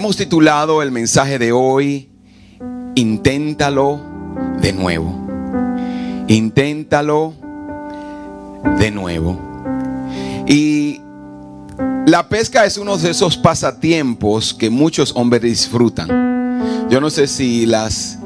[0.00, 2.08] Hemos titulado el mensaje de hoy,
[2.94, 4.00] Inténtalo
[4.58, 5.14] de nuevo.
[6.26, 7.34] Inténtalo
[8.78, 9.38] de nuevo.
[10.46, 11.02] Y
[12.06, 16.88] la pesca es uno de esos pasatiempos que muchos hombres disfrutan.
[16.88, 18.18] Yo no sé si las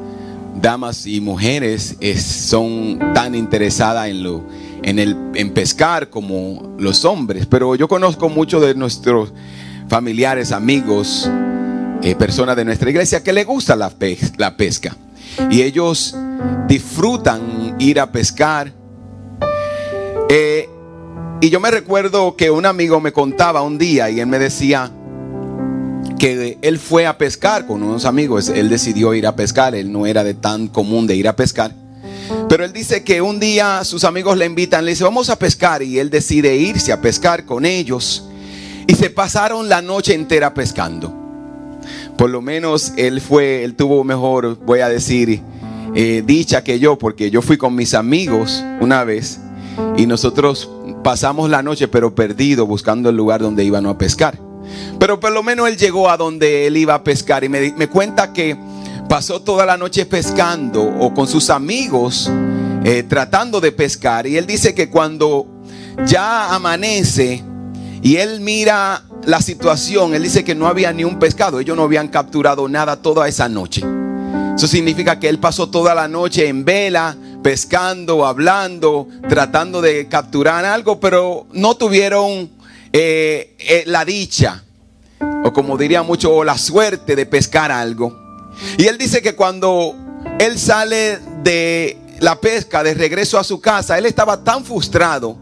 [0.61, 7.89] damas y mujeres son tan interesadas en el en pescar como los hombres, pero yo
[7.89, 9.33] conozco muchos de nuestros
[9.89, 11.29] familiares, amigos,
[12.01, 14.95] eh, personas de nuestra iglesia que le gusta la, pesca
[15.49, 16.15] y ellos
[16.67, 18.71] disfrutan ir a pescar.
[20.29, 20.69] Eh,
[21.41, 24.91] y yo me recuerdo que un amigo me contaba un día y él me decía
[26.17, 30.05] que él fue a pescar con unos amigos, él decidió ir a pescar, él no
[30.05, 31.73] era de tan común de ir a pescar.
[32.49, 35.83] Pero él dice que un día sus amigos le invitan, le dice, vamos a pescar
[35.83, 38.23] y él decide irse a pescar con ellos.
[38.87, 41.24] Y se pasaron la noche entera pescando.
[42.17, 45.41] Por lo menos él fue, él tuvo mejor, voy a decir,
[45.93, 49.39] eh, dicha que yo, porque yo fui con mis amigos una vez
[49.97, 50.69] y nosotros
[51.03, 54.39] pasamos la noche pero perdido buscando el lugar donde iban a pescar.
[54.99, 58.33] Pero por lo menos él llegó a donde él iba a pescar y me, cuenta
[58.33, 58.57] que
[59.07, 62.31] pasó toda la noche pescando o con sus amigos
[62.83, 64.25] eh, tratando de pescar.
[64.27, 65.47] Y él dice que cuando
[66.05, 67.43] ya amanece
[68.01, 71.83] y él mira la situación, él dice que no había ni un pescado, ellos no
[71.83, 73.83] habían capturado nada toda esa noche.
[74.55, 80.63] Eso significa que él pasó toda la noche en vela, pescando, hablando, tratando de capturar
[80.63, 82.49] algo, pero no tuvieron
[82.93, 84.63] eh, eh, la dicha,
[85.43, 88.15] o como diría mucho, la suerte de pescar algo.
[88.77, 89.95] Y él dice que cuando
[90.39, 95.37] él sale de la pesca, de regreso a su casa, él estaba tan frustrado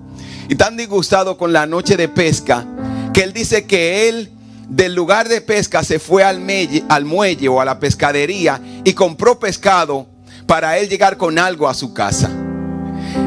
[0.49, 2.65] y tan disgustado con la noche de pesca,
[3.13, 4.31] que él dice que él
[4.67, 10.07] del lugar de pesca se fue al, muelle o a la pescadería y compró pescado
[10.47, 12.31] para él llegar con algo a su casa.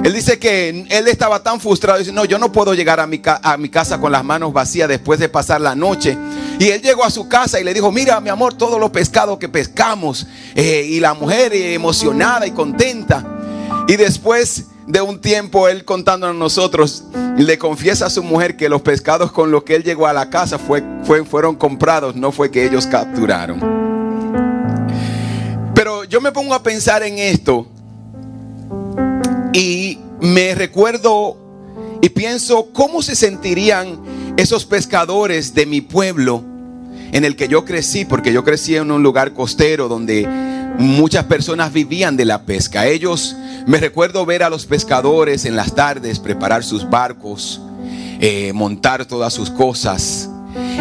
[0.02, 3.20] Él dice que él estaba tan frustrado, dice, no, yo no puedo llegar a mi,
[3.24, 6.18] a mi, casa con las manos vacías después de pasar la noche.
[6.58, 9.38] Y él llegó a su casa y le dijo, mira mi amor, todos los pescados
[9.38, 10.26] que pescamos.
[10.54, 13.24] Eh, y la mujer emocionada y contenta.
[13.86, 17.04] Y después de un tiempo, él contándonos a nosotros,
[17.36, 20.30] le confiesa a su mujer que los pescados con los que él llegó a la
[20.30, 20.82] casa fue,
[21.28, 23.60] fueron comprados, no fue que ellos capturaron.
[25.74, 27.66] Pero yo me pongo a pensar en esto
[29.52, 31.36] y me recuerdo
[32.00, 33.98] y pienso cómo se sentirían
[34.36, 36.42] esos pescadores de mi pueblo
[37.12, 40.28] en el que yo crecí, porque yo crecí en un lugar costero donde
[40.78, 42.86] muchas personas vivían de la pesca.
[42.86, 47.60] Ellos, me recuerdo ver a los pescadores en las tardes preparar sus barcos,
[48.20, 50.30] eh, montar todas sus cosas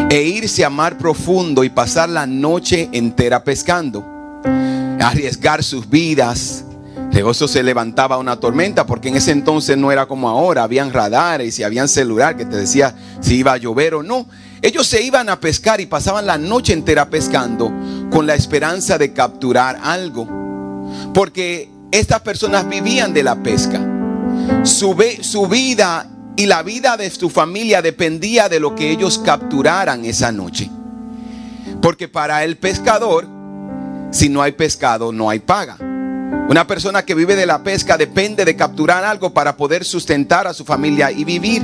[0.09, 4.05] e irse a mar profundo y pasar la noche entera pescando,
[4.99, 6.65] arriesgar sus vidas
[7.15, 11.57] de se levantaba una tormenta, porque en ese entonces no era como ahora, habían radares
[11.57, 14.27] y habían celular que te decía si iba a llover o no.
[14.65, 17.71] Ellos se iban a pescar y pasaban la noche entera pescando
[18.09, 20.27] con la esperanza de capturar algo.
[21.13, 23.79] Porque estas personas vivían de la pesca.
[24.63, 24.95] Su,
[25.47, 30.67] vida y la vida de su familia dependía de lo que ellos capturaran esa noche.
[31.79, 33.27] Porque para el pescador,
[34.09, 35.77] si no hay pescado, no hay paga.
[36.49, 40.55] Una persona que vive de la pesca depende de capturar algo para poder sustentar a
[40.55, 41.63] su familia y vivir.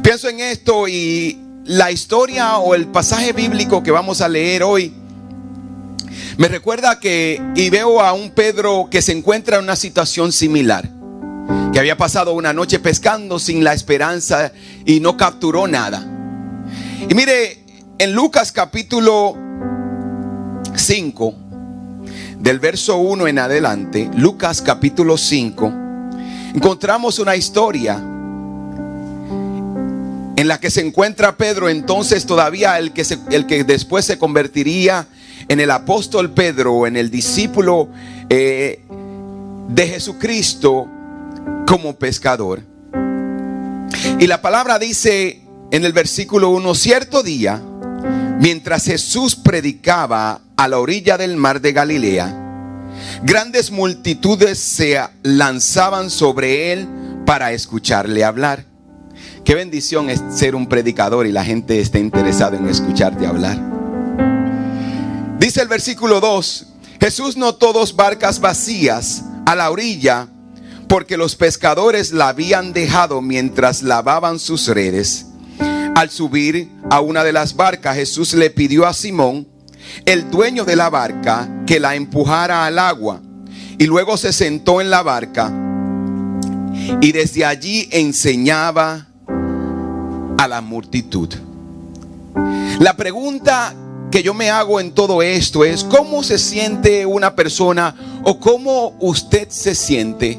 [0.00, 4.90] Pienso en esto y la historia o el pasaje bíblico que vamos a leer hoy
[6.38, 10.88] me recuerda que y veo a un Pedro que se encuentra en una situación similar,
[11.72, 14.52] que había pasado una noche pescando sin la esperanza
[14.86, 16.06] y no capturó nada.
[17.06, 17.58] Y mire,
[17.98, 19.36] en Lucas capítulo
[20.74, 21.34] 5,
[22.38, 25.72] del verso 1 en adelante, Lucas capítulo 5,
[26.54, 28.00] encontramos una historia
[30.38, 35.08] en la que se encuentra Pedro, entonces todavía el que, el que después se convertiría
[35.48, 37.88] en el apóstol Pedro, en el discípulo
[38.30, 38.84] eh,
[39.66, 40.86] de Jesucristo
[41.66, 42.62] como pescador.
[44.20, 45.42] Y la palabra dice
[45.72, 47.60] en el versículo 1, cierto día,
[48.38, 52.32] mientras Jesús predicaba a la orilla del mar de Galilea,
[53.24, 56.86] grandes multitudes se lanzaban sobre él
[57.26, 58.67] para escucharle hablar.
[59.48, 63.58] Qué bendición es ser un predicador y la gente esté interesada en escucharte hablar.
[65.38, 66.66] Dice el versículo 2,
[67.00, 70.28] Jesús notó dos barcas vacías a la orilla
[70.86, 75.28] porque los pescadores la habían dejado mientras lavaban sus redes.
[75.94, 79.48] Al subir a una de las barcas, Jesús le pidió a Simón,
[80.04, 83.22] el dueño de la barca, que la empujara al agua.
[83.78, 85.50] Y luego se sentó en la barca
[87.00, 89.07] y desde allí enseñaba
[90.38, 91.28] a la multitud.
[92.78, 93.74] La pregunta
[94.10, 98.96] que yo me hago en todo esto es, ¿cómo se siente una persona o cómo
[99.00, 100.38] usted se siente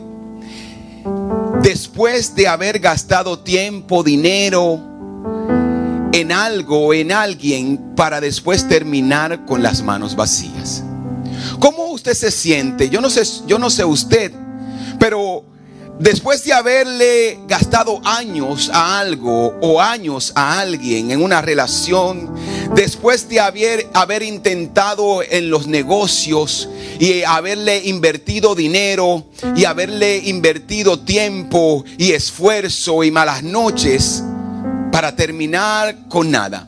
[1.61, 4.79] después de haber gastado tiempo, dinero
[6.11, 10.83] en algo en alguien para después terminar con las manos vacías?
[11.59, 12.89] ¿Cómo usted se siente?
[12.89, 14.31] Yo no sé, yo no sé usted,
[14.97, 15.43] pero
[15.99, 22.33] después de haberle gastado años a algo o años a alguien en una relación,
[22.73, 26.69] después de haber, intentado en los negocios
[26.99, 34.23] y haberle invertido dinero y haberle invertido tiempo y esfuerzo y malas noches
[34.91, 36.67] para terminar con nada.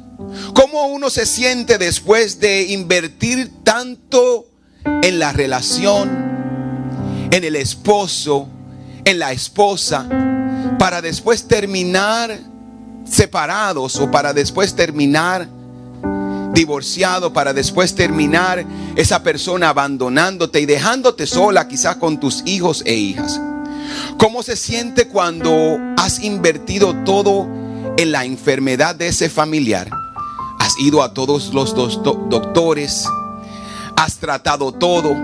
[0.54, 4.48] ¿Cómo uno se siente después de invertir tanto
[5.02, 6.10] en la relación,
[7.32, 8.48] en el esposo,
[9.06, 10.08] en la esposa,
[10.78, 12.38] para después terminar
[13.06, 15.48] separados o para después terminar
[16.54, 18.66] divorciado, para después terminar
[18.96, 23.40] esa persona abandonándote y dejándote sola quizás con tus hijos e hijas.
[24.18, 27.48] ¿Cómo se siente cuando has invertido todo
[27.98, 29.90] en la enfermedad de ese familiar?
[30.60, 33.08] Has ido a todos los doctores,
[33.96, 35.16] has tratado todo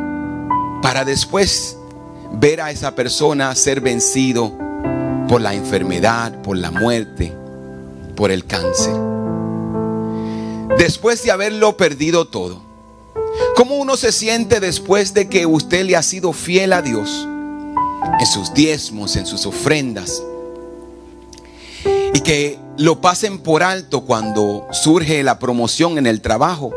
[0.81, 1.77] para después
[2.33, 4.53] ver a esa persona ser vencido
[5.27, 7.33] por la enfermedad, por la muerte,
[8.15, 8.93] por el cáncer.
[10.77, 12.61] Después de haberlo perdido todo,
[13.55, 17.27] ¿cómo uno se siente después de que usted le ha sido fiel a Dios
[18.19, 20.21] en sus diezmos, en sus ofrendas?
[22.13, 26.71] Y que lo pasen por alto cuando surge la promoción en el trabajo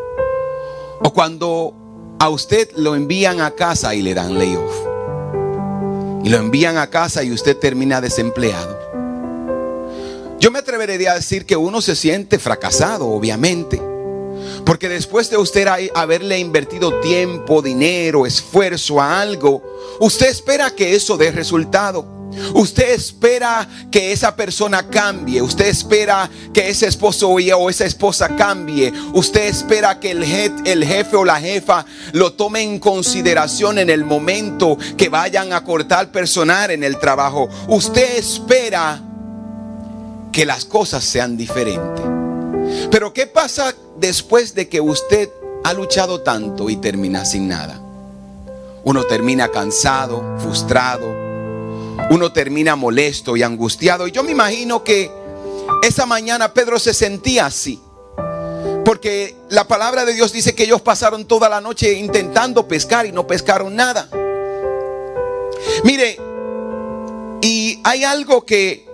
[1.02, 1.74] o cuando
[2.18, 4.89] a usted lo envían a casa y le dan layoff.
[6.22, 8.78] Y lo envían a casa y usted termina desempleado.
[10.38, 13.80] Yo me atrevería a decir que uno se siente fracasado, obviamente.
[14.64, 19.62] Porque después de usted haberle invertido tiempo, dinero, esfuerzo a algo,
[20.00, 22.19] usted espera que eso dé resultado.
[22.54, 25.42] Usted espera que esa persona cambie.
[25.42, 28.92] Usted espera que ese esposo o esa esposa cambie.
[29.12, 30.22] Usted espera que el,
[30.64, 35.64] el jefe o la jefa lo tome en consideración en el momento que vayan a
[35.64, 37.48] cortar personal en el trabajo.
[37.68, 39.00] Usted espera
[40.32, 42.04] que las cosas sean diferentes.
[42.90, 45.28] Pero ¿qué pasa después de que usted
[45.64, 47.80] ha luchado tanto y termina sin nada?
[48.84, 51.29] Uno termina cansado, frustrado,
[52.08, 54.06] uno termina molesto y angustiado.
[54.06, 55.10] Y yo me imagino que
[55.82, 57.80] esa mañana Pedro se sentía así.
[58.84, 63.12] Porque la palabra de Dios dice que ellos pasaron toda la noche intentando pescar y
[63.12, 64.08] no pescaron nada.
[65.84, 66.18] Mire,
[67.42, 68.88] y hay algo que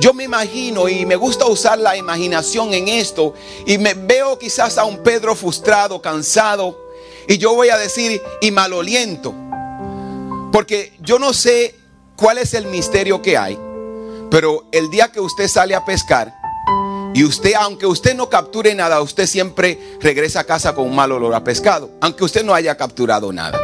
[0.00, 3.34] yo me imagino y me gusta usar la imaginación en esto
[3.66, 6.88] y me veo quizás a un Pedro frustrado, cansado
[7.28, 9.34] y yo voy a decir y maloliento.
[10.52, 11.74] Porque yo no sé
[12.20, 13.58] cuál es el misterio que hay.
[14.30, 16.32] Pero el día que usted sale a pescar
[17.14, 21.10] y usted, aunque usted no capture nada, usted siempre regresa a casa con un mal
[21.10, 23.58] olor a pescado, aunque usted no haya capturado nada.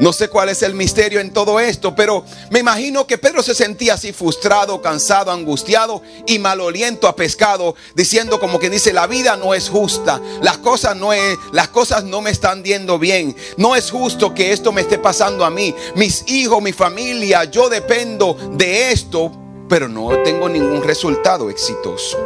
[0.00, 3.54] No sé cuál es el misterio en todo esto, pero me imagino que Pedro se
[3.54, 9.36] sentía así frustrado, cansado, angustiado y maloliento a pescado, diciendo como que dice, la vida
[9.36, 13.36] no es justa, las cosas no es, las cosas no me están yendo bien.
[13.56, 17.68] No es justo que esto me esté pasando a mí, mis hijos, mi familia, yo
[17.68, 19.32] dependo de esto,
[19.68, 22.18] pero no tengo ningún resultado exitoso.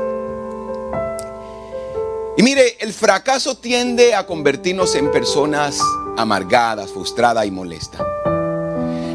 [2.37, 5.81] Y mire, el fracaso tiende a convertirnos en personas
[6.17, 8.06] amargadas, frustradas y molestas.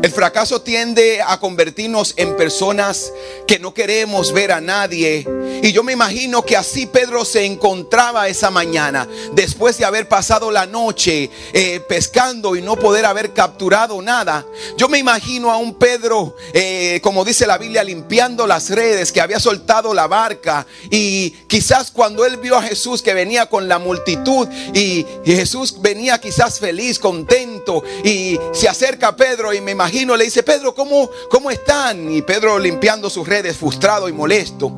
[0.02, 3.14] El fracaso tiende a convertirnos en personas
[3.46, 5.28] que no queremos ver a nadie.
[5.62, 10.50] Y yo me imagino que así Pedro se encontraba esa mañana, después de haber pasado
[10.50, 14.44] la noche eh, pescando y no poder haber capturado nada.
[14.76, 19.22] Yo me imagino a un Pedro, eh, como dice la Biblia, limpiando las redes, que
[19.22, 20.66] había soltado la barca.
[20.90, 25.80] Y quizás cuando él vio a Jesús que venía con la multitud y, y Jesús
[25.80, 30.74] venía quizás feliz, contento, y se acerca a Pedro y me imagino le dice, Pedro,
[30.74, 32.12] ¿cómo, ¿cómo están?
[32.12, 34.72] Y Pedro limpiando sus redes, frustrado y molesto.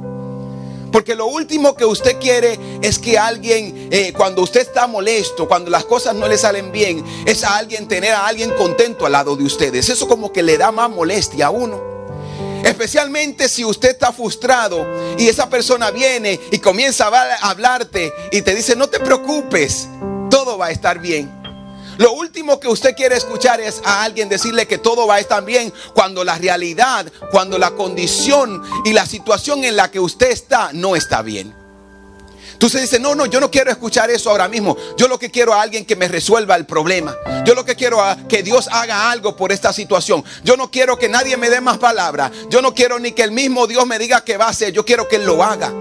[0.91, 5.71] Porque lo último que usted quiere es que alguien, eh, cuando usted está molesto, cuando
[5.71, 9.35] las cosas no le salen bien, es a alguien tener a alguien contento al lado
[9.35, 9.89] de ustedes.
[9.89, 11.81] Eso como que le da más molestia a uno.
[12.63, 14.85] Especialmente si usted está frustrado
[15.17, 19.87] y esa persona viene y comienza a hablarte y te dice, no te preocupes,
[20.29, 21.42] todo va a estar bien.
[21.97, 25.43] Lo último que usted quiere escuchar es a alguien decirle que todo va a estar
[25.43, 30.71] bien cuando la realidad, cuando la condición y la situación en la que usted está
[30.73, 31.53] no está bien.
[32.53, 34.77] Entonces dice, no, no, yo no quiero escuchar eso ahora mismo.
[34.95, 37.13] Yo lo que quiero a alguien que me resuelva el problema.
[37.45, 40.23] Yo lo que quiero a que Dios haga algo por esta situación.
[40.45, 42.31] Yo no quiero que nadie me dé más palabras.
[42.49, 44.71] Yo no quiero ni que el mismo Dios me diga que va a hacer.
[44.71, 45.73] Yo quiero que Él lo haga.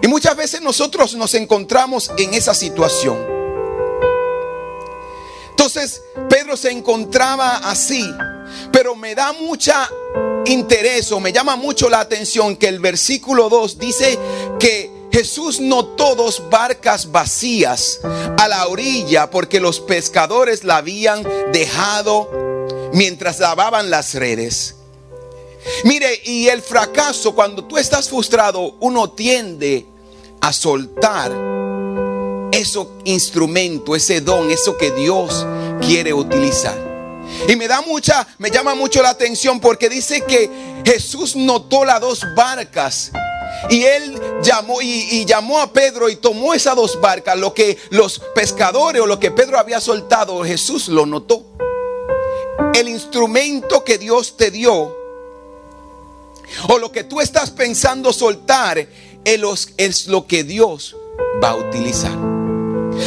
[0.00, 3.35] Y muchas veces nosotros nos encontramos en esa situación.
[5.66, 8.08] Entonces Pedro se encontraba así.
[8.70, 9.90] Pero me da mucha
[10.44, 14.16] interés o me llama mucho la atención que el versículo 2 dice
[14.60, 17.98] que Jesús notó dos barcas vacías
[18.38, 22.30] a la orilla porque los pescadores la habían dejado
[22.92, 24.76] mientras lavaban las redes.
[25.82, 29.84] Mire, y el fracaso, cuando tú estás frustrado, uno tiende
[30.40, 31.55] a soltar
[32.56, 35.46] ese instrumento, ese don, eso que Dios
[35.80, 36.74] quiere utilizar.
[37.48, 40.50] Y me da mucha, me llama mucho la atención porque dice que
[40.84, 43.12] Jesús notó las dos barcas
[43.68, 47.36] y él llamó y, llamó a Pedro y tomó esas dos barcas.
[47.36, 51.44] Lo que los pescadores o lo que Pedro había soltado, Jesús lo notó.
[52.74, 54.96] El instrumento que Dios te dio
[56.68, 58.86] o lo que tú estás pensando soltar
[59.24, 60.96] es lo que Dios
[61.42, 62.35] va a utilizar.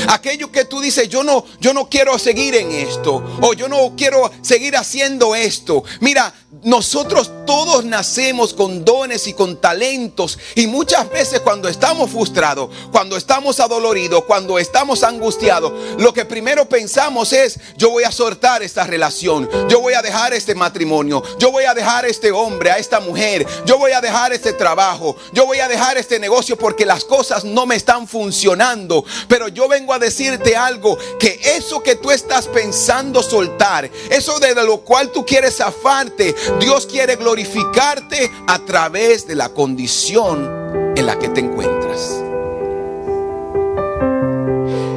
[0.07, 3.93] Aquello que tú dices, yo no, yo no quiero seguir en esto, o yo no
[3.95, 5.83] quiero seguir haciendo esto.
[5.99, 12.69] Mira, nosotros todos nacemos con dones y con talentos y muchas veces cuando estamos frustrados,
[12.91, 18.63] cuando estamos adoloridos, cuando estamos angustiados, lo que primero pensamos es, yo voy a soltar
[18.63, 22.77] esta relación, yo voy a dejar este matrimonio, yo voy a dejar este hombre, a
[22.77, 26.85] esta mujer, yo voy a dejar este trabajo, yo voy a dejar este negocio porque
[26.85, 29.05] las cosas no me están funcionando.
[29.27, 34.55] Pero yo vengo a decirte algo, que eso que tú estás pensando soltar, eso de
[34.55, 41.17] lo cual tú quieres zafarte, Dios quiere glorificarte a través de la condición en la
[41.17, 42.21] que te encuentras.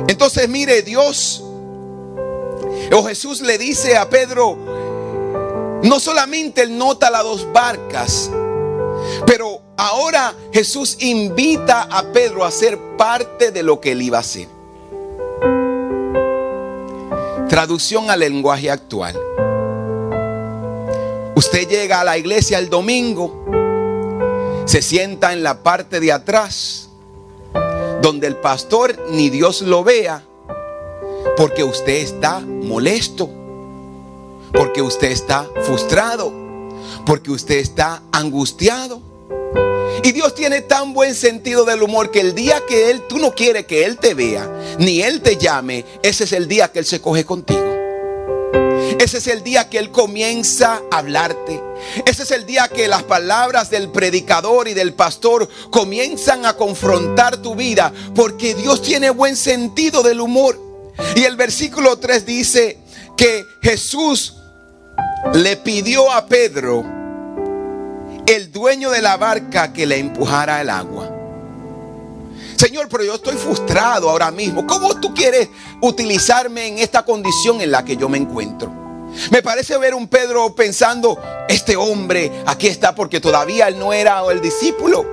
[0.09, 1.43] Entonces mire, Dios
[2.93, 4.57] o Jesús le dice a Pedro,
[5.83, 8.31] no solamente él nota las dos barcas,
[9.27, 14.21] pero ahora Jesús invita a Pedro a ser parte de lo que él iba a
[14.21, 14.49] hacer.
[17.53, 19.15] Traducción al lenguaje actual.
[21.35, 23.45] Usted llega a la iglesia el domingo,
[24.65, 26.89] se sienta en la parte de atrás,
[28.01, 30.25] donde el pastor ni Dios lo vea,
[31.37, 33.29] porque usted está molesto,
[34.55, 36.33] porque usted está frustrado,
[37.05, 39.12] porque usted está angustiado.
[40.03, 43.35] Y Dios tiene tan buen sentido del humor que el día que Él, tú no
[43.35, 46.87] quieres que Él te vea, ni Él te llame, ese es el día que Él
[46.87, 47.73] se coge contigo.
[48.99, 51.61] Ese es el día que Él comienza a hablarte.
[52.07, 57.39] Ese es el día que las palabras del predicador y del pastor comienzan a confrontar
[57.39, 57.93] tu vida.
[58.15, 60.61] Porque Dios tiene buen sentido del humor.
[61.17, 62.79] Y el versículo 3 dice
[63.17, 64.35] que Jesús
[65.35, 66.85] le pidió a Pedro,
[68.27, 71.11] el dueño de la barca, que le empujara el agua.
[72.57, 74.67] Señor, pero yo estoy frustrado ahora mismo.
[74.67, 75.49] ¿Cómo tú quieres
[75.81, 78.73] utilizarme en esta condición en la que yo me encuentro?
[79.31, 84.23] Me parece ver un Pedro pensando, este hombre aquí está porque todavía él no era
[84.31, 85.05] el discípulo.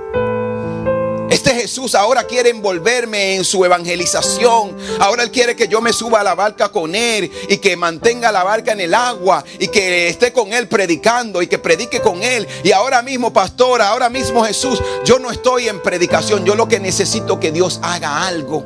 [1.50, 4.76] Este Jesús ahora quiere envolverme en su evangelización.
[5.00, 8.30] Ahora Él quiere que yo me suba a la barca con Él y que mantenga
[8.30, 12.22] la barca en el agua y que esté con Él predicando y que predique con
[12.22, 12.46] Él.
[12.62, 16.44] Y ahora mismo, pastor, ahora mismo Jesús, yo no estoy en predicación.
[16.44, 18.64] Yo lo que necesito que Dios haga algo.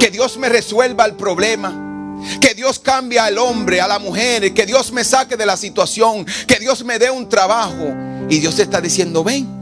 [0.00, 1.72] Que Dios me resuelva el problema.
[2.40, 6.26] Que Dios cambie al hombre, a la mujer, que Dios me saque de la situación,
[6.48, 7.94] que Dios me dé un trabajo.
[8.28, 9.57] Y Dios está diciendo, ven,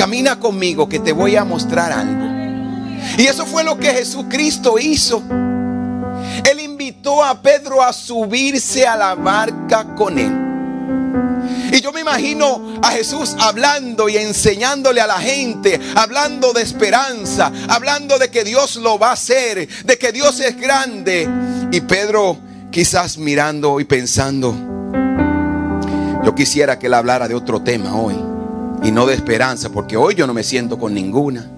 [0.00, 2.24] camina conmigo que te voy a mostrar algo.
[3.18, 5.22] Y eso fue lo que Jesucristo hizo.
[6.50, 10.32] Él invitó a Pedro a subirse a la barca con él.
[11.70, 17.52] Y yo me imagino a Jesús hablando y enseñándole a la gente, hablando de esperanza,
[17.68, 21.28] hablando de que Dios lo va a hacer, de que Dios es grande.
[21.70, 22.38] Y Pedro
[22.70, 24.54] quizás mirando y pensando,
[26.24, 28.29] yo quisiera que él hablara de otro tema hoy
[28.82, 31.48] y no de esperanza, porque hoy yo no me siento con ninguna.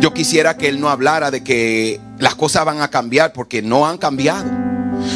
[0.00, 3.86] Yo quisiera que él no hablara de que las cosas van a cambiar porque no
[3.86, 4.48] han cambiado.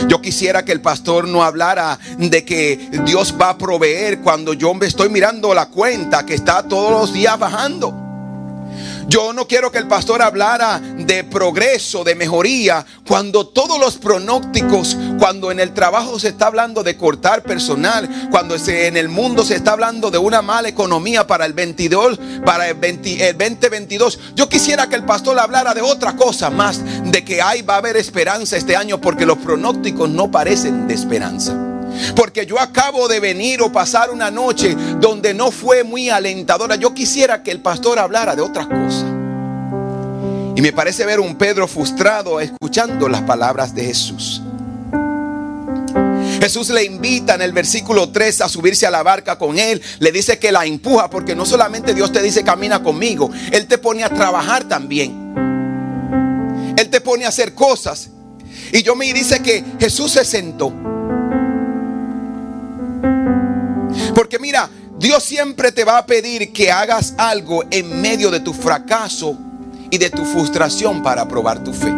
[0.09, 4.75] Yo quisiera que el pastor no hablara de que Dios va a proveer cuando yo
[4.75, 8.02] me estoy mirando la cuenta que está todos los días bajando.
[9.09, 14.97] Yo no quiero que el pastor hablara de progreso, de mejoría, cuando todos los pronósticos,
[15.19, 19.57] cuando en el trabajo se está hablando de cortar personal, cuando en el mundo se
[19.57, 24.19] está hablando de una mala economía para el 22, para el, 2022.
[24.35, 27.79] Yo quisiera que el pastor hablara de otra cosa más, de que hay va a
[27.79, 31.72] haber esperanza este año porque los pronósticos no parecen de esperanza.
[32.15, 36.77] Porque yo acabo de venir o pasar una noche donde no fue muy alentadora.
[36.77, 39.05] Yo quisiera que el pastor hablara de otras cosas.
[40.55, 44.43] Y me parece ver un Pedro frustrado escuchando las palabras de Jesús.
[46.41, 49.81] Jesús le invita en el versículo 3 a subirse a la barca con él.
[50.01, 53.79] Le dice que la empuja porque no solamente Dios te dice camina conmigo, Él te
[53.79, 55.33] pone a trabajar también.
[56.77, 58.11] Él te pone a hacer cosas.
[58.73, 60.92] Y yo me dice que Jesús se sentó.
[64.15, 68.53] Porque mira, Dios siempre te va a pedir que hagas algo en medio de tu
[68.53, 69.37] fracaso
[69.91, 71.93] y de tu frustración para probar tu fe.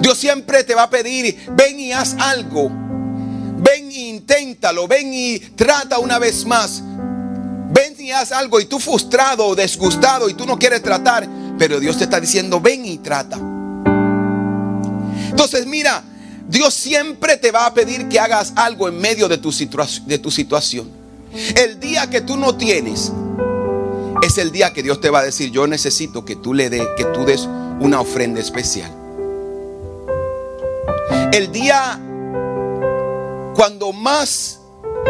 [0.00, 2.70] Dios siempre te va a pedir, ven y haz algo.
[2.70, 6.82] Ven e inténtalo, ven y trata una vez más.
[7.72, 11.78] Ven y haz algo y tú frustrado o disgustado y tú no quieres tratar, pero
[11.78, 13.38] Dios te está diciendo, ven y trata.
[15.30, 16.02] Entonces mira,
[16.48, 19.52] Dios siempre te va a pedir que hagas algo en medio de tu,
[20.06, 20.99] de tu situación.
[21.56, 23.12] El día que tú no tienes
[24.22, 26.86] es el día que Dios te va a decir, yo necesito que tú le des,
[26.96, 27.48] que tú des
[27.80, 28.92] una ofrenda especial.
[31.32, 32.00] El día
[33.54, 34.60] cuando más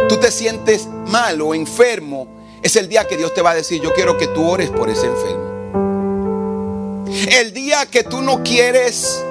[0.09, 2.29] tú te sientes mal o enfermo,
[2.63, 4.91] es el día que Dios te va a decir, yo quiero que tú ores por
[4.91, 5.51] ese enfermo.
[7.31, 9.23] El día que tú no quieres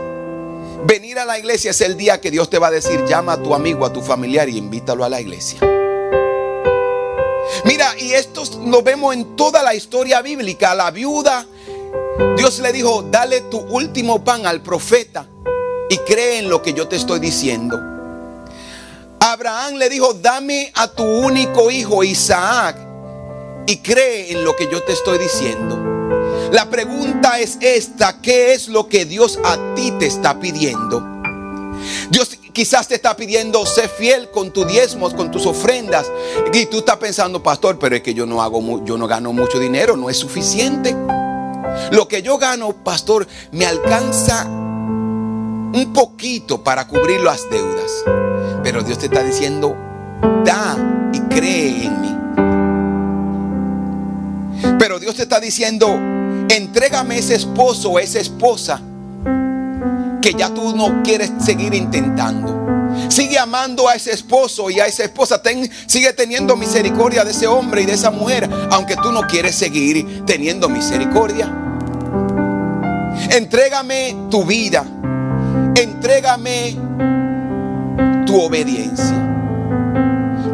[0.85, 3.43] venir a la iglesia es el día que Dios te va a decir, llama a
[3.43, 5.59] tu amigo, a tu familiar y invítalo a la iglesia.
[7.65, 10.75] Mira, y esto lo vemos en toda la historia bíblica.
[10.75, 11.45] la viuda,
[12.37, 15.27] Dios le dijo, dale tu último pan al profeta
[15.89, 17.79] y cree en lo que yo te estoy diciendo.
[19.19, 22.77] Abraham le dijo, dame a tu único hijo Isaac
[23.67, 25.77] y cree en lo que yo te estoy diciendo.
[26.51, 31.03] La pregunta es esta, ¿qué es lo que Dios a ti te está pidiendo?
[32.09, 36.05] Dios quizás te está pidiendo ser fiel con tus diezmos, con tus ofrendas.
[36.53, 39.59] Y tú estás pensando, pastor, pero es que yo no hago, yo no gano mucho
[39.59, 40.95] dinero, no es suficiente.
[41.91, 47.91] Lo que yo gano, pastor, me alcanza un poquito para cubrir las deudas.
[48.63, 49.75] Pero Dios te está diciendo,
[50.43, 50.77] da
[51.13, 52.15] y cree en mí.
[54.77, 55.87] Pero Dios te está diciendo,
[56.49, 58.81] entrégame ese esposo o esa esposa
[60.21, 62.59] que ya tú no quieres seguir intentando.
[63.07, 65.41] Sigue amando a ese esposo y a esa esposa.
[65.85, 70.25] sigue teniendo misericordia de ese hombre y de esa mujer, aunque tú no quieres seguir
[70.25, 71.51] teniendo misericordia.
[73.31, 74.85] Entrégame tu vida.
[75.75, 76.75] Entrégame
[78.25, 79.15] tu obediencia.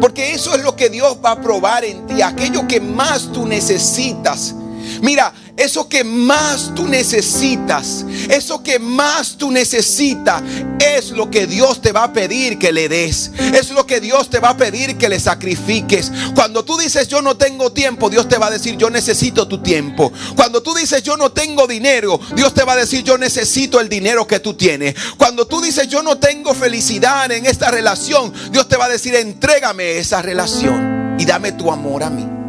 [0.00, 3.46] Porque eso es lo que Dios va a probar en ti, aquello que más tú
[3.46, 4.54] necesitas.
[5.00, 10.42] Mira, eso que más tú necesitas, eso que más tú necesitas
[10.78, 13.30] es lo que Dios te va a pedir que le des.
[13.38, 16.12] Es lo que Dios te va a pedir que le sacrifiques.
[16.34, 19.62] Cuando tú dices yo no tengo tiempo, Dios te va a decir yo necesito tu
[19.62, 20.12] tiempo.
[20.34, 23.88] Cuando tú dices yo no tengo dinero, Dios te va a decir yo necesito el
[23.88, 24.94] dinero que tú tienes.
[25.16, 29.14] Cuando tú dices yo no tengo felicidad en esta relación, Dios te va a decir
[29.14, 32.45] entrégame esa relación y dame tu amor a mí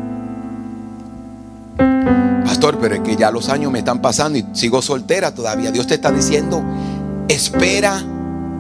[2.79, 5.71] pero es que ya los años me están pasando y sigo soltera todavía.
[5.71, 6.63] Dios te está diciendo,
[7.27, 8.03] espera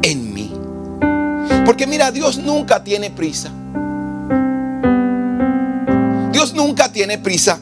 [0.01, 0.53] en mí.
[1.65, 3.49] Porque mira, Dios nunca tiene prisa.
[6.31, 7.59] Dios nunca tiene prisa.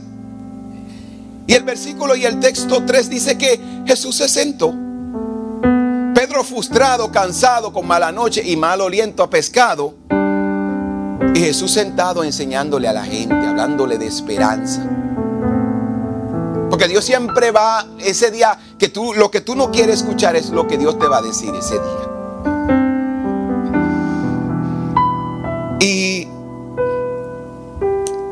[1.48, 4.74] Y el versículo y el texto 3 dice que Jesús se sentó.
[6.14, 9.96] Pedro frustrado, cansado, con mala noche y mal oliento a pescado.
[11.34, 15.05] Y Jesús sentado enseñándole a la gente, hablándole de esperanza.
[16.76, 20.50] Porque Dios siempre va ese día que tú lo que tú no quieres escuchar es
[20.50, 22.10] lo que Dios te va a decir ese día.
[25.80, 26.28] Y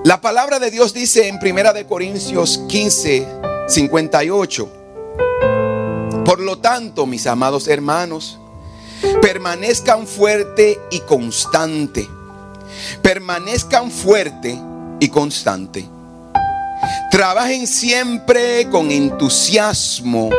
[0.04, 3.26] la palabra de Dios dice en Primera de Corintios 15,
[3.70, 4.70] 58.
[6.26, 8.40] Por lo tanto, mis amados hermanos,
[9.22, 12.10] permanezcan fuerte y constante.
[13.02, 14.60] Permanezcan fuerte
[15.00, 15.88] y constante
[17.14, 20.32] Trabajen siempre con entusiasmo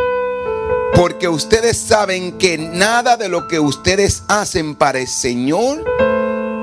[0.96, 5.84] Porque ustedes saben que nada de lo que ustedes hacen para el Señor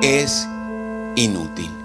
[0.02, 0.46] es
[1.16, 1.81] inútil.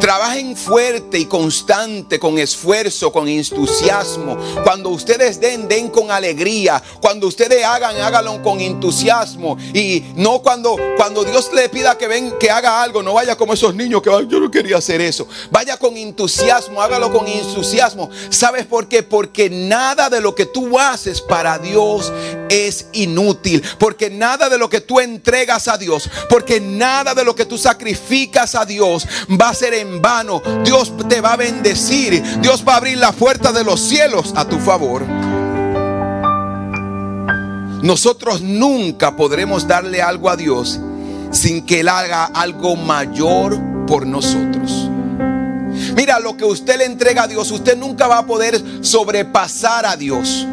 [0.00, 4.36] Trabajen fuerte y constante, con esfuerzo, con entusiasmo.
[4.62, 6.82] Cuando ustedes den, den con alegría.
[7.00, 9.56] Cuando ustedes hagan, háganlo con entusiasmo.
[9.72, 13.54] Y no cuando, cuando Dios le pida que ven, que haga algo, no vaya como
[13.54, 15.26] esos niños que yo no quería hacer eso.
[15.50, 18.10] Vaya con entusiasmo, hágalo con entusiasmo.
[18.30, 19.02] ¿Sabes por qué?
[19.02, 22.12] Porque nada de lo que tú haces para Dios
[22.48, 23.62] es inútil.
[23.78, 27.58] Porque nada de lo que tú entregas a Dios, porque nada de lo que tú
[27.58, 29.06] sacrificas a Dios
[29.40, 30.42] va a ser en vano.
[30.64, 32.22] Dios te va a bendecir.
[32.40, 35.04] Dios va a abrir la puerta de los cielos a tu favor.
[37.82, 40.80] Nosotros nunca podremos darle algo a Dios
[41.30, 44.88] sin que Él haga algo mayor por nosotros.
[45.94, 49.96] Mira, lo que usted le entrega a Dios, usted nunca va a poder sobrepasar a
[49.96, 50.46] Dios.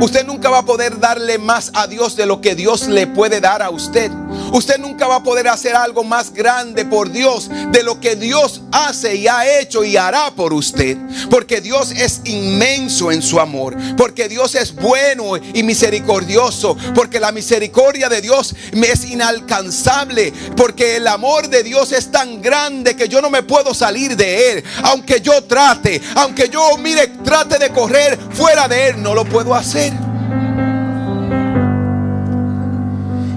[0.00, 3.40] Usted nunca va a poder darle más a Dios de lo que Dios le puede
[3.40, 4.10] dar a usted.
[4.52, 8.62] Usted nunca va a poder hacer algo más grande por Dios de lo que Dios
[8.72, 10.98] hace y ha hecho y hará por usted.
[11.30, 13.76] Porque Dios es inmenso en su amor.
[13.96, 16.76] Porque Dios es bueno y misericordioso.
[16.94, 20.32] Porque la misericordia de Dios es inalcanzable.
[20.56, 24.52] Porque el amor de Dios es tan grande que yo no me puedo salir de
[24.52, 24.64] él.
[24.82, 29.53] Aunque yo trate, aunque yo mire, trate de correr fuera de él, no lo puedo
[29.56, 29.92] hacer.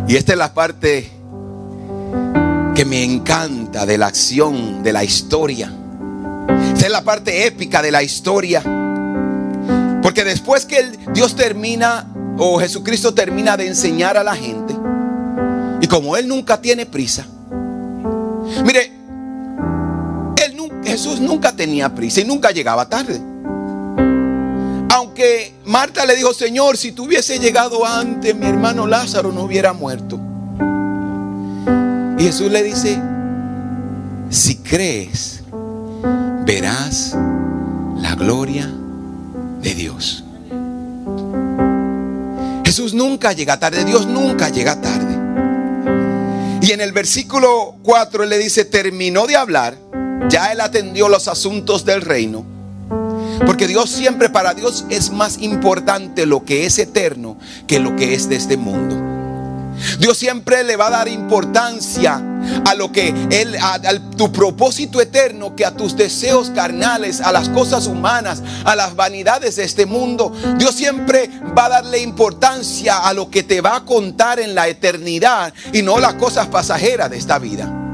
[0.07, 1.11] Y esta es la parte
[2.75, 5.71] que me encanta de la acción, de la historia.
[6.73, 8.61] Esta es la parte épica de la historia.
[10.01, 14.75] Porque después que Dios termina o Jesucristo termina de enseñar a la gente,
[15.81, 17.25] y como Él nunca tiene prisa,
[18.63, 18.97] mire,
[20.87, 23.21] Jesús nunca tenía prisa y nunca llegaba tarde.
[24.89, 29.73] Aunque Marta le dijo, Señor, si tú hubiese llegado antes, mi hermano Lázaro no hubiera
[29.73, 30.19] muerto.
[32.17, 32.99] Y Jesús le dice,
[34.29, 35.43] si crees,
[36.45, 37.15] verás
[37.97, 38.71] la gloria
[39.61, 40.23] de Dios.
[42.65, 45.15] Jesús nunca llega tarde, Dios nunca llega tarde.
[46.61, 49.77] Y en el versículo 4 él le dice, terminó de hablar,
[50.29, 52.56] ya él atendió los asuntos del reino
[53.45, 58.13] porque Dios siempre para Dios es más importante lo que es eterno que lo que
[58.13, 59.07] es de este mundo.
[59.99, 62.21] Dios siempre le va a dar importancia
[62.65, 63.79] a lo que él a,
[64.15, 69.57] tu propósito eterno que a tus deseos carnales, a las cosas humanas, a las vanidades
[69.57, 70.33] de este mundo.
[70.57, 74.67] Dios siempre va a darle importancia a lo que te va a contar en la
[74.67, 77.86] eternidad y no las cosas pasajeras de esta vida.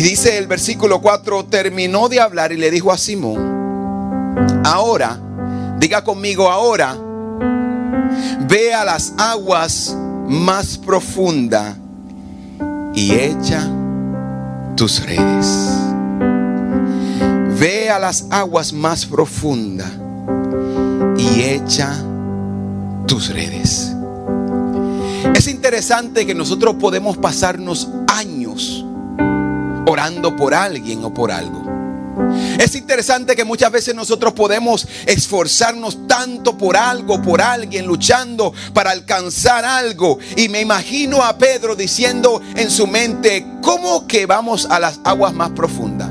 [0.00, 5.20] Y dice el versículo 4, terminó de hablar y le dijo a Simón, ahora,
[5.78, 6.96] diga conmigo ahora,
[8.48, 9.94] ve a las aguas
[10.26, 11.76] más profundas
[12.94, 13.68] y echa
[14.74, 15.68] tus redes.
[17.60, 19.92] Ve a las aguas más profundas
[21.18, 21.94] y echa
[23.06, 23.94] tus redes.
[25.34, 28.86] Es interesante que nosotros podemos pasarnos años
[29.90, 31.80] orando por alguien o por algo.
[32.58, 38.90] Es interesante que muchas veces nosotros podemos esforzarnos tanto por algo, por alguien, luchando para
[38.90, 40.18] alcanzar algo.
[40.36, 45.32] Y me imagino a Pedro diciendo en su mente, ¿cómo que vamos a las aguas
[45.32, 46.10] más profundas?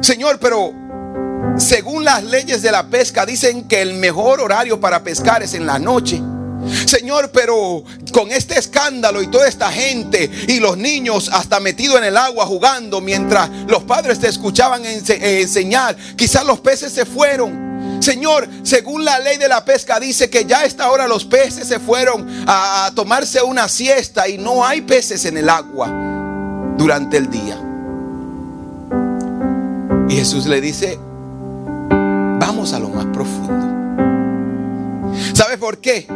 [0.00, 0.72] Señor, pero
[1.56, 5.66] según las leyes de la pesca dicen que el mejor horario para pescar es en
[5.66, 6.20] la noche.
[6.86, 12.04] Señor, pero con este escándalo y toda esta gente y los niños hasta metidos en
[12.04, 17.98] el agua jugando mientras los padres te escuchaban enseñar, quizás los peces se fueron.
[18.00, 21.66] Señor, según la ley de la pesca dice que ya a esta hora los peces
[21.66, 25.90] se fueron a, a tomarse una siesta y no hay peces en el agua
[26.76, 27.58] durante el día.
[30.08, 30.98] Y Jesús le dice,
[32.38, 33.64] vamos a lo más profundo.
[35.32, 36.06] ¿Sabe por qué?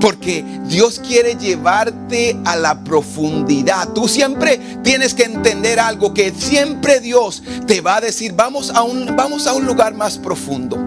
[0.00, 3.88] Porque Dios quiere llevarte a la profundidad.
[3.90, 8.82] Tú siempre tienes que entender algo que siempre Dios te va a decir, vamos a
[8.82, 10.78] un, vamos a un lugar más profundo.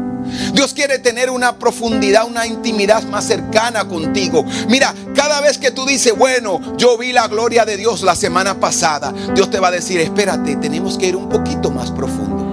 [0.54, 4.46] Dios quiere tener una profundidad, una intimidad más cercana contigo.
[4.70, 8.60] Mira, cada vez que tú dices, bueno, yo vi la gloria de Dios la semana
[8.60, 12.44] pasada, Dios te va a decir, espérate, tenemos que ir un poquito más profundo.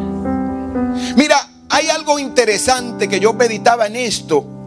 [1.17, 4.60] Mira, hay algo interesante que yo meditaba en esto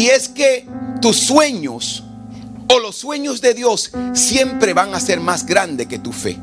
[0.00, 0.66] y es que
[1.02, 2.02] tus sueños
[2.68, 6.38] o los sueños de Dios siempre van a ser más grandes que tu fe.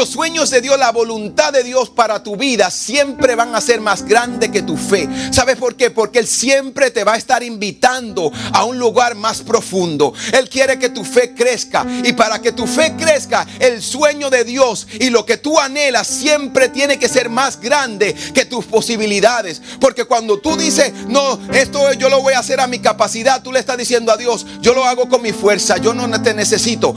[0.00, 3.82] Los sueños de Dios, la voluntad de Dios para tu vida siempre van a ser
[3.82, 5.06] más grandes que tu fe.
[5.30, 5.90] ¿Sabes por qué?
[5.90, 10.14] Porque Él siempre te va a estar invitando a un lugar más profundo.
[10.32, 11.84] Él quiere que tu fe crezca.
[12.02, 16.06] Y para que tu fe crezca, el sueño de Dios y lo que tú anhelas
[16.06, 19.60] siempre tiene que ser más grande que tus posibilidades.
[19.80, 23.52] Porque cuando tú dices, no, esto yo lo voy a hacer a mi capacidad, tú
[23.52, 26.94] le estás diciendo a Dios, yo lo hago con mi fuerza, yo no te necesito.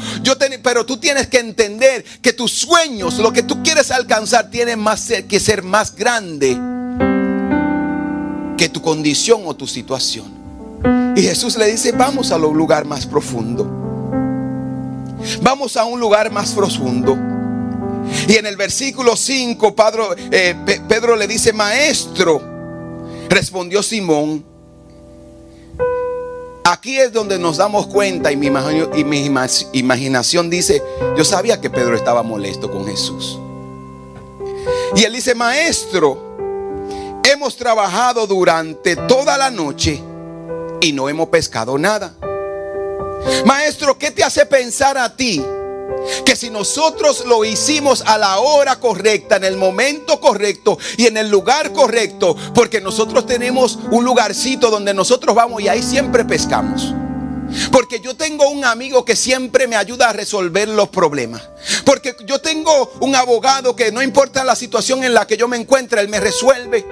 [0.63, 2.53] Pero tú tienes que entender que tus
[2.99, 6.57] lo que tú quieres alcanzar, tiene más que ser más grande
[8.57, 10.25] que tu condición o tu situación.
[11.15, 13.65] Y Jesús le dice, vamos a un lugar más profundo.
[15.41, 17.17] Vamos a un lugar más profundo.
[18.27, 20.55] Y en el versículo 5, Pedro, eh,
[20.87, 22.41] Pedro le dice, maestro,
[23.29, 24.52] respondió Simón,
[26.65, 28.47] Aquí es donde nos damos cuenta y mi,
[29.73, 30.81] imaginación dice,
[31.17, 33.37] yo sabía que Pedro estaba molesto con Jesús.
[34.95, 36.37] Y él dice, maestro,
[37.23, 40.01] hemos trabajado durante toda la noche
[40.79, 42.13] y no hemos pescado nada.
[43.45, 45.43] Maestro, ¿qué te hace pensar a ti
[46.25, 51.17] que si nosotros lo hicimos a la hora correcta, en el momento correcto y en
[51.17, 56.93] el lugar correcto, porque nosotros tenemos un lugarcito donde nosotros vamos y ahí siempre pescamos.
[57.71, 61.43] Porque yo tengo un amigo que siempre me ayuda a resolver los problemas.
[61.85, 65.57] Porque yo tengo un abogado que no importa la situación en la que yo me
[65.57, 66.85] encuentre, él me resuelve.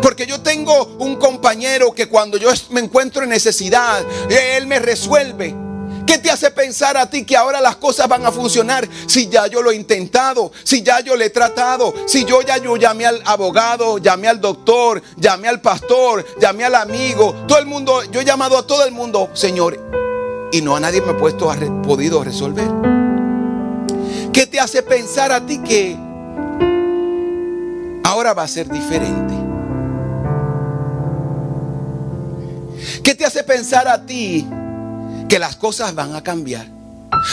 [0.00, 5.65] Porque yo tengo un compañero que cuando yo me encuentro en necesidad, él me resuelve.
[6.06, 9.48] ¿Qué te hace pensar a ti que ahora las cosas van a funcionar si ya
[9.48, 13.06] yo lo he intentado, si ya yo le he tratado, si yo ya yo llamé
[13.06, 18.20] al abogado, llamé al doctor, llamé al pastor, llamé al amigo, todo el mundo, yo
[18.20, 19.80] he llamado a todo el mundo, Señor,
[20.52, 22.68] y no a nadie me ha puesto a podido resolver?
[24.32, 25.96] ¿Qué te hace pensar a ti que
[28.04, 29.34] ahora va a ser diferente?
[33.02, 34.46] ¿Qué te hace pensar a ti
[35.28, 36.66] que las cosas van a cambiar.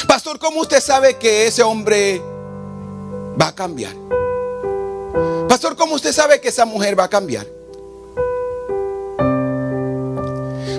[0.08, 2.22] Pastor, ¿cómo usted sabe que ese hombre
[3.40, 3.94] va a cambiar?
[5.48, 7.46] Pastor, ¿cómo usted sabe que esa mujer va a cambiar?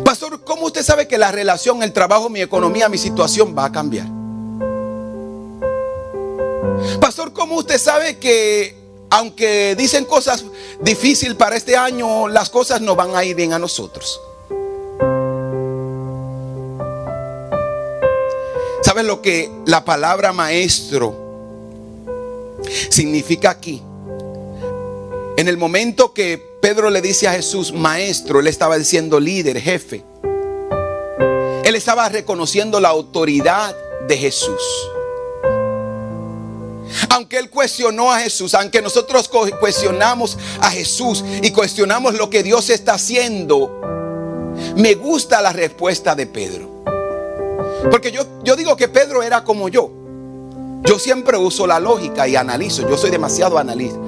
[0.04, 3.72] Pastor, ¿cómo usted sabe que la relación, el trabajo, mi economía, mi situación va a
[3.72, 4.06] cambiar?
[7.00, 10.44] Pastor, ¿cómo usted sabe que aunque dicen cosas
[10.80, 14.20] difíciles para este año, las cosas no van a ir bien a nosotros?
[19.04, 21.14] ¿Sabes lo que la palabra maestro
[22.88, 23.82] significa aquí?
[25.36, 30.02] En el momento que Pedro le dice a Jesús, maestro, él estaba diciendo líder, jefe.
[31.64, 33.76] Él estaba reconociendo la autoridad
[34.08, 34.62] de Jesús.
[37.10, 39.28] Aunque él cuestionó a Jesús, aunque nosotros
[39.60, 43.82] cuestionamos a Jesús y cuestionamos lo que Dios está haciendo,
[44.76, 46.73] me gusta la respuesta de Pedro.
[47.90, 49.90] Porque yo, yo digo que Pedro era como yo.
[50.84, 52.88] Yo siempre uso la lógica y analizo.
[52.88, 53.98] Yo soy demasiado analista.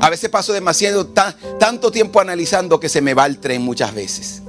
[0.00, 4.42] A veces paso demasiado tanto tiempo analizando que se me va el tren muchas veces.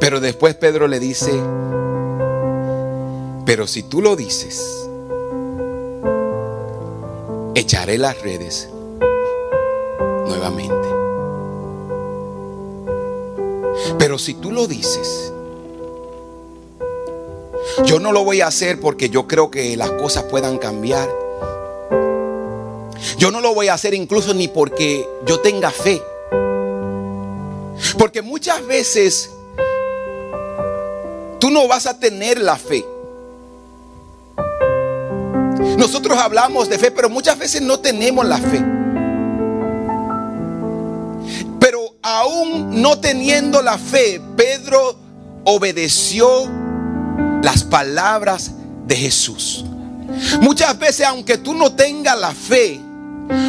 [0.00, 1.32] Pero después Pedro le dice,
[3.44, 4.88] pero si tú lo dices,
[7.54, 8.68] echaré las redes
[10.26, 10.95] nuevamente.
[13.98, 15.32] Pero si tú lo dices,
[17.84, 21.08] yo no lo voy a hacer porque yo creo que las cosas puedan cambiar.
[23.18, 26.02] Yo no lo voy a hacer incluso ni porque yo tenga fe.
[27.98, 29.30] Porque muchas veces
[31.38, 32.84] tú no vas a tener la fe.
[35.76, 38.75] Nosotros hablamos de fe, pero muchas veces no tenemos la fe.
[42.16, 44.98] Aún no teniendo la fe, Pedro
[45.44, 46.48] obedeció
[47.42, 48.52] las palabras
[48.86, 49.64] de Jesús.
[50.40, 52.80] Muchas veces, aunque tú no tengas la fe,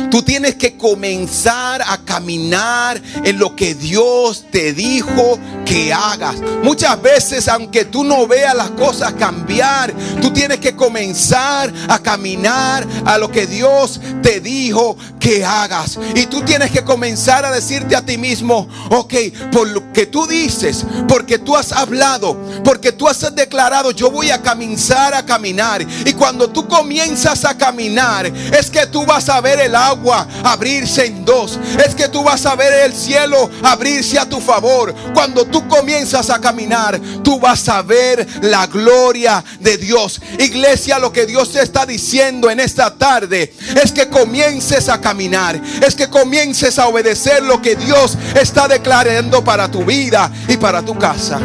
[0.09, 6.37] Tú tienes que comenzar a caminar en lo que Dios te dijo que hagas.
[6.63, 12.87] Muchas veces, aunque tú no veas las cosas cambiar, tú tienes que comenzar a caminar
[13.05, 14.97] a lo que Dios te dijo
[15.45, 15.99] hagas.
[16.15, 19.13] Y tú tienes que comenzar a decirte a ti mismo, ok,
[19.51, 24.31] por lo que tú dices, porque tú has hablado, porque tú has declarado, yo voy
[24.31, 25.85] a comenzar a caminar.
[26.05, 31.05] Y cuando tú comienzas a caminar, es que tú vas a ver el agua abrirse
[31.05, 31.59] en dos.
[31.85, 34.93] Es que tú vas a ver el cielo abrirse a tu favor.
[35.13, 40.21] Cuando tú comienzas a caminar, tú vas a ver la gloria de Dios.
[40.39, 45.16] Iglesia, lo que Dios te está diciendo en esta tarde es que comiences a caminar,
[45.19, 50.83] es que comiences a obedecer lo que Dios está declarando para tu vida y para
[50.83, 51.39] tu casa.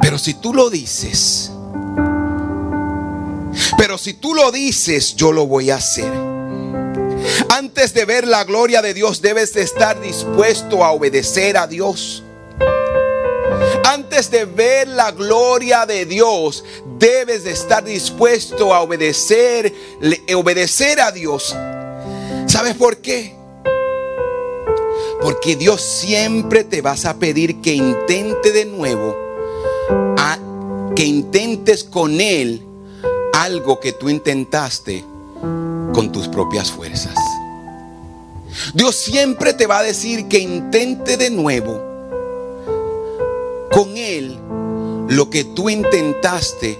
[0.00, 1.50] Pero si tú lo dices,
[3.76, 6.10] pero si tú lo dices, yo lo voy a hacer.
[7.50, 12.22] Antes de ver la gloria de Dios, debes de estar dispuesto a obedecer a Dios.
[13.84, 16.64] Antes de ver la gloria de Dios,
[16.98, 19.72] debes de estar dispuesto a obedecer,
[20.34, 21.54] obedecer a Dios.
[22.46, 23.36] ¿Sabes por qué?
[25.22, 29.16] Porque Dios siempre te vas a pedir que intente de nuevo,
[30.96, 32.60] que intentes con Él
[33.34, 35.04] algo que tú intentaste
[35.94, 37.14] con tus propias fuerzas.
[38.74, 41.87] Dios siempre te va a decir que intente de nuevo
[43.78, 44.36] con Él
[45.08, 46.76] lo que tú intentaste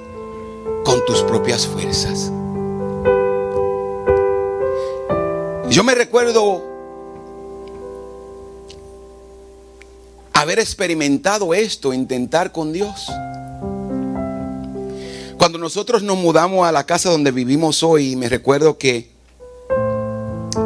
[0.85, 2.33] con tus propias fuerzas.
[5.71, 6.65] Yo me recuerdo
[10.33, 13.07] haber experimentado esto, intentar con Dios.
[15.39, 19.09] Cuando nosotros nos mudamos a la casa donde vivimos hoy, me recuerdo que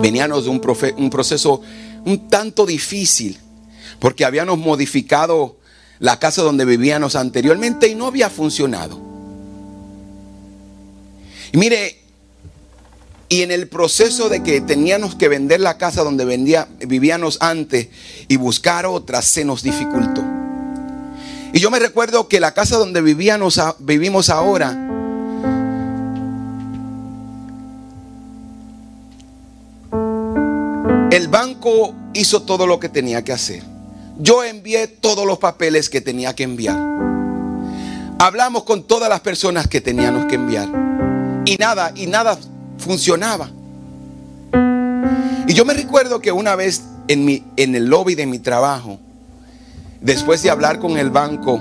[0.01, 1.61] veníamos de un, proceso
[2.07, 3.39] un tanto difícil,
[3.99, 5.61] porque habíamos modificado
[6.03, 8.99] la casa donde vivíamos anteriormente y no había funcionado.
[11.53, 11.97] Y mire,
[13.29, 16.25] y en el proceso de que teníamos que vender la casa donde
[16.81, 17.87] vivíamos antes
[18.27, 20.25] y buscar otra, se nos dificultó.
[21.53, 24.71] Y yo me recuerdo que la casa donde vivíamos, vivimos ahora,
[31.13, 33.72] el banco hizo todo lo que tenía que hacer.
[34.19, 36.79] Yo envié todos los papeles que tenía que enviar.
[38.19, 40.69] Hablamos con todas las personas que teníamos que enviar.
[41.45, 42.39] Y nada, y nada
[42.79, 43.51] funcionaba.
[45.49, 48.99] Y yo me recuerdo que una vez en, mi, en el lobby de mi trabajo,
[50.01, 51.61] después de hablar con el banco,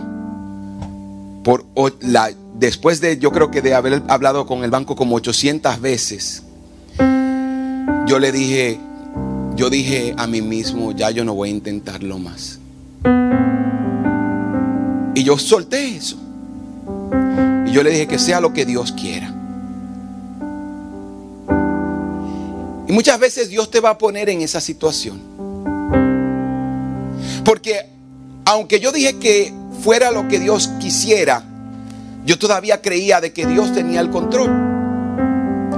[1.44, 1.66] por
[2.56, 6.44] después de, yo creo que de haber hablado con el banco como 800 veces,
[8.06, 8.80] yo le dije,
[9.56, 12.60] yo dije a mí mismo, ya yo no voy a intentarlo más.
[15.14, 16.18] Y yo solté eso.
[17.68, 19.34] Y yo le dije que sea lo que Dios quiera.
[22.88, 25.22] Y muchas veces Dios te va a poner en esa situación.
[27.44, 27.90] Porque
[28.46, 31.44] aunque yo dije que fuera lo que Dios quisiera,
[32.26, 34.50] yo todavía creía de que Dios tenía el control.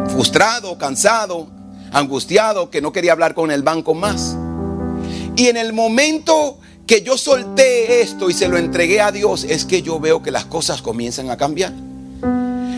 [0.10, 1.48] Frustrado, cansado,
[1.94, 4.36] angustiado, que no quería hablar con el banco más.
[5.36, 9.66] Y en el momento que yo solté esto y se lo entregué a Dios, es
[9.66, 11.74] que yo veo que las cosas comienzan a cambiar.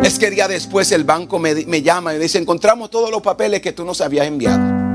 [0.04, 3.62] Es que día después el banco me, llama y me dice, encontramos todos los papeles
[3.62, 4.86] que tú nos habías enviado.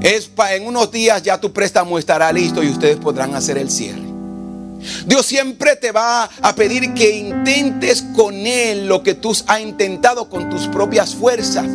[0.00, 4.09] Es en unos días ya tu préstamo estará listo y ustedes podrán hacer el cierre.
[5.06, 10.28] Dios siempre te va a pedir que intentes con Él lo que tú has intentado
[10.28, 11.66] con tus propias fuerzas.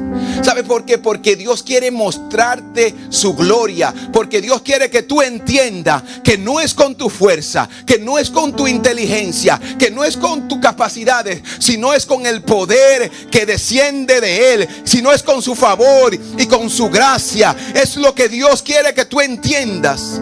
[0.43, 0.97] ¿Sabe por qué?
[0.97, 3.93] Porque Dios quiere mostrarte su gloria.
[4.11, 8.29] Porque Dios quiere que tú entiendas que no es con tu fuerza, que no es
[8.29, 13.45] con tu inteligencia, que no es con tus capacidades, sino es con el poder que
[13.45, 17.55] desciende de Él, sino es con su favor y con su gracia.
[17.73, 20.21] Es lo que Dios quiere que tú entiendas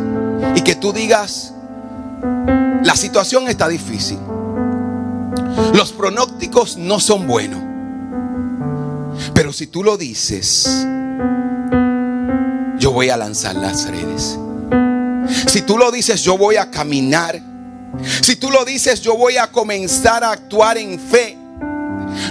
[0.56, 1.54] y que tú digas
[2.84, 4.20] la situación está difícil.
[5.74, 7.62] Los pronósticos no son buenos.
[9.34, 10.86] Pero si tú lo dices,
[12.78, 14.38] yo voy a lanzar las redes.
[15.48, 17.42] Si tú lo dices, yo voy a caminar.
[18.22, 21.38] Si tú lo dices, yo voy a comenzar a actuar en fe.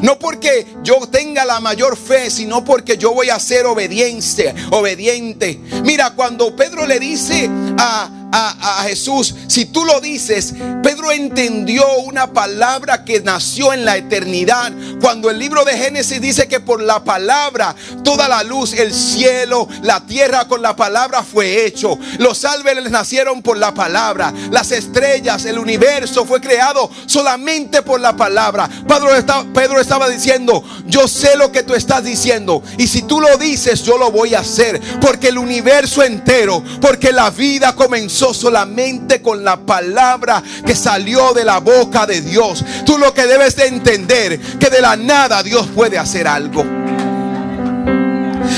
[0.02, 5.60] No porque yo tenga la mayor fe, sino porque yo voy a ser obediente, obediente.
[5.84, 10.54] Mira, cuando Pedro le dice a, a, Jesús, si tú lo dices,
[11.02, 14.72] Pedro entendió una palabra que nació en la eternidad.
[15.00, 17.74] Cuando el libro de Génesis dice que por la palabra
[18.04, 21.98] toda la luz, el cielo, la tierra con la palabra fue hecho.
[22.18, 24.32] Los árboles nacieron por la palabra.
[24.52, 28.70] Las estrellas, el universo fue creado solamente por la palabra.
[28.86, 32.62] Pedro estaba, Pedro estaba diciendo, yo sé lo que tú estás diciendo.
[32.78, 34.80] Y si tú lo dices, yo lo voy a hacer.
[35.00, 41.44] Porque el universo entero, porque la vida comenzó solamente con la palabra que salió de
[41.44, 42.64] la boca de Dios.
[42.84, 46.64] Tú lo que debes de entender, que de la nada Dios puede hacer algo.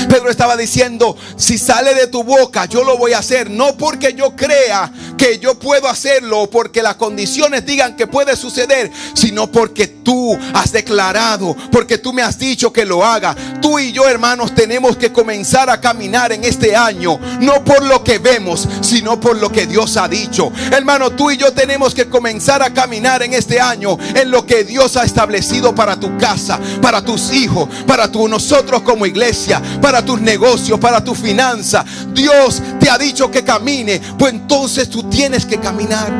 [0.09, 3.49] Pedro estaba diciendo, si sale de tu boca, yo lo voy a hacer.
[3.49, 8.35] No porque yo crea que yo puedo hacerlo o porque las condiciones digan que puede
[8.35, 13.35] suceder, sino porque tú has declarado, porque tú me has dicho que lo haga.
[13.61, 18.03] Tú y yo, hermanos, tenemos que comenzar a caminar en este año, no por lo
[18.03, 20.51] que vemos, sino por lo que Dios ha dicho.
[20.71, 24.63] Hermano, tú y yo tenemos que comenzar a caminar en este año en lo que
[24.63, 30.03] Dios ha establecido para tu casa, para tus hijos, para tu, nosotros como iglesia, para
[30.03, 31.85] tus negocios, para tu finanza.
[32.13, 36.11] Dios te ha dicho que camine, pues entonces tú tienes que caminar.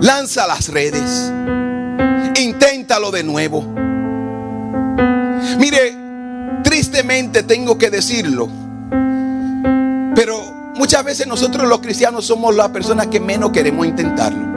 [0.00, 1.32] Lanza las redes.
[2.40, 3.62] Inténtalo de nuevo.
[5.58, 5.96] Mire,
[6.62, 8.48] tristemente tengo que decirlo.
[10.14, 10.40] Pero
[10.76, 14.56] muchas veces nosotros los cristianos somos las personas que menos queremos intentarlo.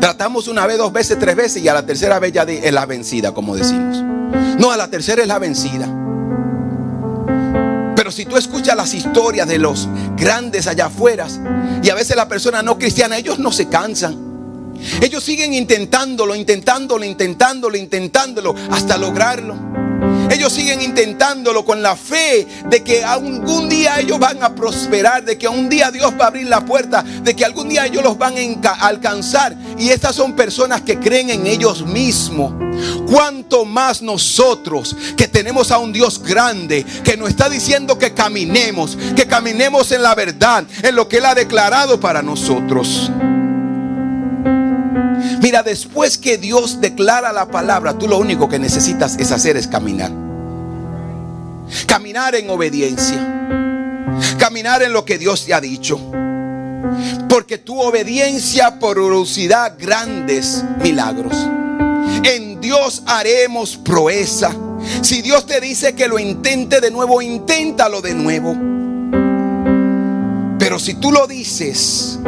[0.00, 2.86] Tratamos una vez, dos veces, tres veces y a la tercera vez ya es la
[2.86, 4.02] vencida, como decimos.
[4.58, 5.88] No, a la tercera es la vencida.
[8.10, 9.86] Pero si tú escuchas las historias de los
[10.16, 11.28] grandes allá afuera
[11.80, 14.74] y a veces la persona no cristiana, ellos no se cansan.
[15.00, 19.54] Ellos siguen intentándolo, intentándolo, intentándolo, intentándolo hasta lograrlo.
[20.40, 25.36] Ellos siguen intentándolo con la fe de que algún día ellos van a prosperar, de
[25.36, 28.16] que un día Dios va a abrir la puerta, de que algún día ellos los
[28.16, 28.32] van
[28.64, 29.54] a alcanzar.
[29.76, 32.54] Y estas son personas que creen en ellos mismos.
[33.06, 38.96] Cuanto más nosotros que tenemos a un Dios grande que nos está diciendo que caminemos,
[39.14, 43.10] que caminemos en la verdad, en lo que Él ha declarado para nosotros.
[45.42, 49.66] Mira, después que Dios declara la palabra, tú lo único que necesitas es hacer es
[49.66, 50.29] caminar.
[51.86, 53.18] Caminar en obediencia.
[54.38, 55.98] Caminar en lo que Dios te ha dicho.
[57.28, 61.34] Porque tu obediencia producirá grandes milagros.
[62.24, 64.54] En Dios haremos proeza.
[65.02, 68.56] Si Dios te dice que lo intente de nuevo, inténtalo de nuevo.
[70.58, 72.18] Pero si tú lo dices,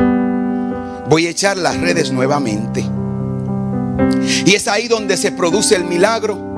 [1.09, 2.84] voy a echar las redes nuevamente.
[4.47, 6.51] Y es ahí donde se produce el milagro.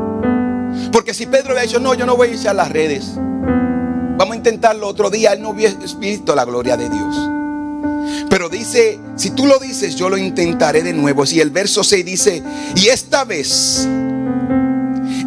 [0.94, 3.06] Porque si Pedro había dicho, no, yo no voy a echar las redes.
[3.16, 5.32] Vamos a intentarlo otro día.
[5.32, 8.26] Él no hubiera visto la gloria de Dios.
[8.30, 11.26] Pero dice, si tú lo dices, yo lo intentaré de nuevo.
[11.26, 12.44] Si el verso 6 dice,
[12.76, 13.88] y esta vez,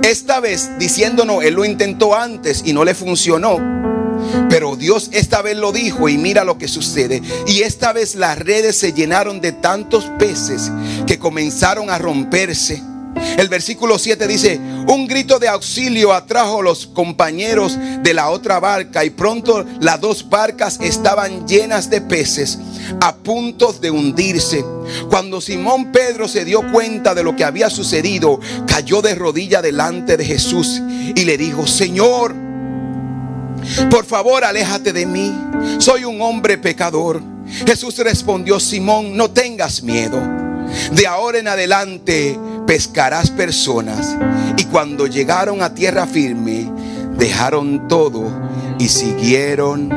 [0.04, 3.58] esta vez diciéndonos, él lo intentó antes y no le funcionó.
[4.50, 7.22] Pero Dios esta vez lo dijo y mira lo que sucede.
[7.46, 10.72] Y esta vez las redes se llenaron de tantos peces
[11.06, 12.82] que comenzaron a romperse.
[13.38, 18.60] El versículo 7 dice, un grito de auxilio atrajo a los compañeros de la otra
[18.60, 22.58] barca y pronto las dos barcas estaban llenas de peces
[23.00, 24.66] a punto de hundirse.
[25.10, 30.18] Cuando Simón Pedro se dio cuenta de lo que había sucedido, cayó de rodilla delante
[30.18, 30.82] de Jesús
[31.16, 32.34] y le dijo, Señor,
[33.90, 35.34] por favor, aléjate de mí.
[35.80, 37.22] Soy un hombre pecador.
[37.66, 40.22] Jesús respondió, Simón, no tengas miedo.
[40.92, 42.38] De ahora en adelante
[42.68, 44.16] pescarás personas.
[44.58, 46.72] Y cuando llegaron a tierra firme,
[47.18, 48.26] dejaron todo
[48.78, 49.92] y siguieron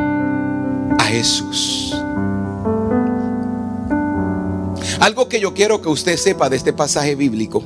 [0.99, 1.95] a Jesús.
[5.01, 7.62] Algo que yo quiero que usted sepa de este pasaje bíblico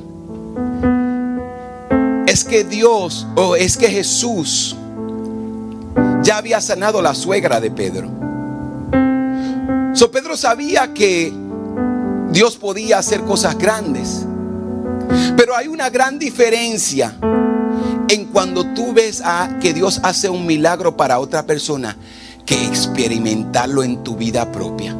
[2.27, 4.75] es que Dios o es que Jesús
[6.23, 8.09] ya había sanado la suegra de Pedro.
[9.93, 11.31] So Pedro sabía que
[12.31, 14.25] Dios podía hacer cosas grandes.
[15.37, 17.15] Pero hay una gran diferencia
[18.07, 21.97] en cuando tú ves a que Dios hace un milagro para otra persona
[22.45, 24.95] que experimentarlo en tu vida propia.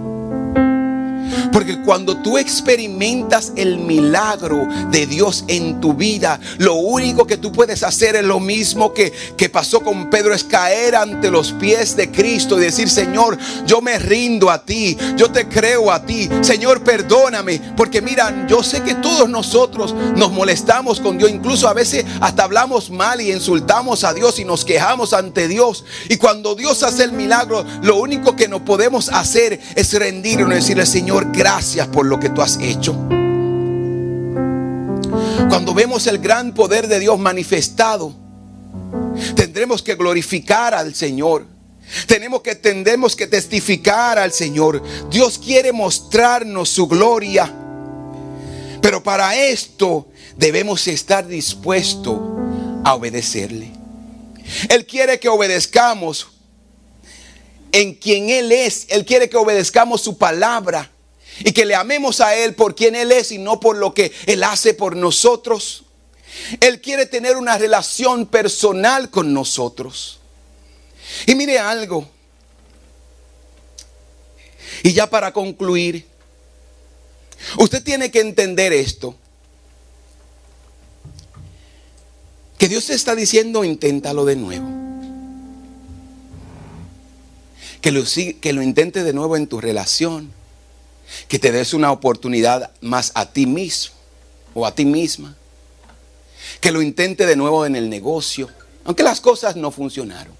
[1.56, 7.54] Porque cuando tú experimentas el milagro de Dios en tu vida, lo único que tú
[7.54, 11.96] puedes hacer es lo mismo que, que pasó con Pedro, es caer ante los pies
[11.96, 16.30] de Cristo y decir, Señor, yo me rindo a ti, yo te creo a ti,
[16.42, 17.62] Señor, perdóname.
[17.78, 22.44] Porque mira, yo sé que todos nosotros nos molestamos con Dios, incluso a veces hasta
[22.44, 25.86] hablamos mal y insultamos a Dios y nos quejamos ante Dios.
[26.10, 30.56] Y cuando Dios hace el milagro, lo único que nos podemos hacer es rendirnos y
[30.56, 32.94] decirle, Señor, gracias gracias por lo que tú has hecho.
[35.48, 38.16] Cuando vemos el gran poder de Dios manifestado,
[39.36, 41.46] tendremos que glorificar al Señor.
[42.08, 44.82] Tenemos que tendremos que testificar al Señor.
[45.12, 47.54] Dios quiere mostrarnos su gloria.
[48.82, 52.20] Pero para esto debemos estar dispuestos
[52.84, 53.72] a obedecerle.
[54.68, 56.28] Él quiere que obedezcamos
[57.72, 58.88] en quien Él es.
[58.90, 60.90] Él quiere que obedezcamos su palabra.
[61.40, 64.12] Y que le amemos a Él por quien Él es y no por lo que
[64.26, 65.84] Él hace por nosotros.
[66.60, 70.20] Él quiere tener una relación personal con nosotros.
[71.26, 72.08] Y mire algo.
[74.84, 76.06] Y ya para concluir,
[77.58, 79.16] usted tiene que entender esto.
[82.58, 84.68] Que Dios te está diciendo, inténtalo de nuevo.
[87.82, 88.04] Que lo,
[88.42, 90.34] que lo intente de nuevo en tu relación
[91.28, 93.96] que te des una oportunidad más a ti mismo
[94.54, 95.36] o a ti misma.
[96.62, 98.50] Que lo intente de nuevo en el negocio,
[98.84, 100.34] aunque las cosas no funcionaron.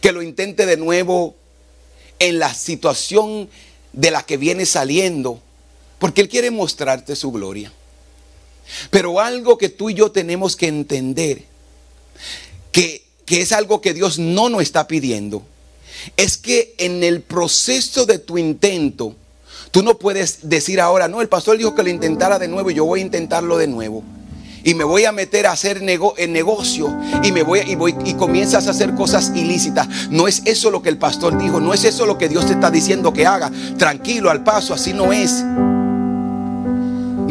[0.00, 1.34] Que lo intente de nuevo
[2.18, 3.48] en la situación
[3.92, 5.40] de la que viene saliendo,
[5.98, 7.72] porque Él quiere mostrarte su gloria.
[8.90, 11.44] Pero algo que tú y yo tenemos que entender,
[12.70, 15.44] que, que es algo que Dios no nos está pidiendo,
[16.16, 19.14] es que en el proceso de tu intento,
[19.70, 22.74] tú no puedes decir ahora, no, el pastor dijo que lo intentara de nuevo y
[22.74, 24.02] yo voy a intentarlo de nuevo.
[24.64, 28.14] Y me voy a meter a hacer el negocio y me voy y voy y
[28.14, 29.88] comienzas a hacer cosas ilícitas.
[30.10, 32.52] No es eso lo que el pastor dijo, no es eso lo que Dios te
[32.52, 33.50] está diciendo que haga.
[33.76, 35.42] Tranquilo, al paso, así no es.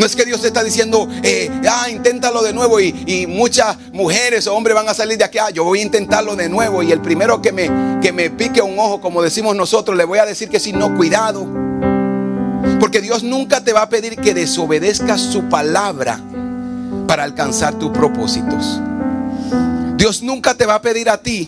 [0.02, 4.48] No es que Dios te está diciendo, eh, ah, inténtalo de nuevo y, muchas mujeres
[4.48, 6.92] o hombres van a salir de aquí, ah, yo voy a intentarlo de nuevo y
[6.92, 7.70] el primero que me,
[8.02, 10.98] que me pique un ojo, como decimos nosotros, le voy a decir que si no,
[10.98, 11.46] cuidado.
[12.80, 16.20] Porque Dios nunca te va a pedir que desobedezcas su palabra
[17.08, 18.82] para alcanzar tus propósitos.
[19.98, 21.48] Dios nunca te va a pedir a ti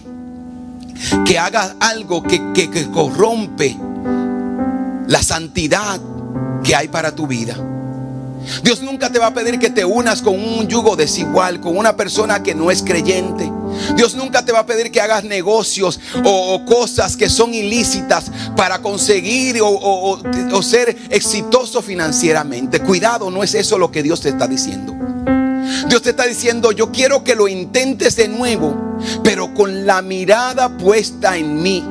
[1.25, 3.75] que hagas algo que, que corrompe
[5.07, 5.99] la santidad
[6.63, 7.57] que hay para tu vida.
[8.63, 11.95] Dios nunca te va a pedir que te unas con un yugo desigual, con una
[11.95, 13.51] persona que no es creyente.
[13.95, 18.79] Dios nunca te va a pedir que hagas negocios o, cosas que son ilícitas para
[18.79, 22.79] conseguir o, o ser exitoso financieramente.
[22.79, 24.93] Cuidado, no es eso lo que Dios te está diciendo.
[25.87, 30.77] Dios te está diciendo, yo quiero que lo intentes de nuevo, pero con la mirada
[30.77, 31.83] puesta en mí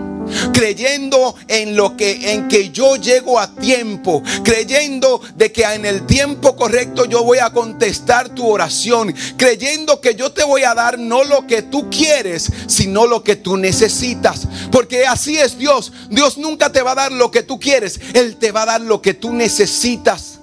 [0.53, 6.07] creyendo en lo que en que yo llego a tiempo, creyendo de que en el
[6.07, 10.99] tiempo correcto yo voy a contestar tu oración, creyendo que yo te voy a dar
[10.99, 15.93] no lo que tú quieres, sino lo que tú necesitas, porque así es Dios.
[16.11, 18.81] Dios nunca te va a dar lo que tú quieres, él te va a dar
[18.81, 20.39] lo que tú necesitas.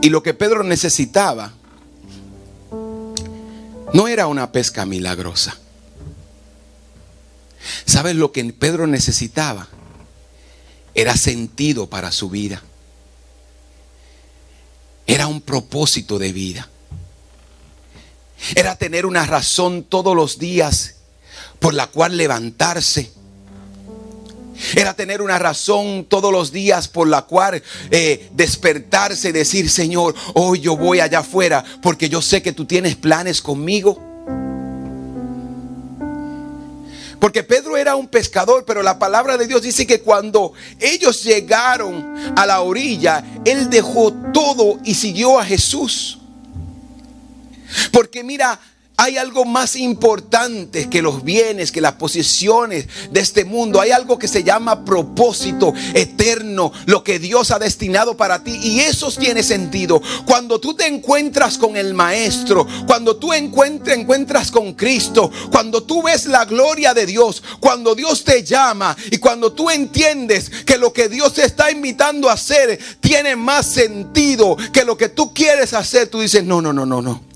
[0.00, 1.52] Y lo que Pedro necesitaba
[3.92, 5.56] no era una pesca milagrosa.
[7.84, 9.68] ¿Sabes lo que Pedro necesitaba?
[10.94, 12.62] Era sentido para su vida.
[15.06, 16.68] Era un propósito de vida.
[18.54, 20.96] Era tener una razón todos los días
[21.60, 23.12] por la cual levantarse
[24.74, 30.14] era tener una razón todos los días por la cual eh, despertarse y decir, Señor,
[30.34, 34.00] hoy yo voy allá afuera porque yo sé que tú tienes planes conmigo.
[37.22, 42.34] Porque Pedro era un pescador, pero la palabra de Dios dice que cuando ellos llegaron
[42.36, 46.18] a la orilla, él dejó todo y siguió a Jesús.
[47.92, 48.58] Porque mira,
[48.96, 53.80] hay algo más importante que los bienes, que las posiciones de este mundo.
[53.80, 58.58] Hay algo que se llama propósito eterno, lo que Dios ha destinado para ti.
[58.62, 60.00] Y eso tiene sentido.
[60.26, 66.02] Cuando tú te encuentras con el Maestro, cuando tú encuentras, encuentras con Cristo, cuando tú
[66.02, 70.92] ves la gloria de Dios, cuando Dios te llama y cuando tú entiendes que lo
[70.92, 75.72] que Dios te está invitando a hacer tiene más sentido que lo que tú quieres
[75.72, 77.31] hacer, tú dices, no, no, no, no, no.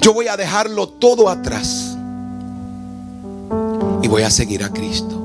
[0.00, 1.96] Yo voy a dejarlo todo atrás
[4.02, 5.18] y voy a seguir a Cristo.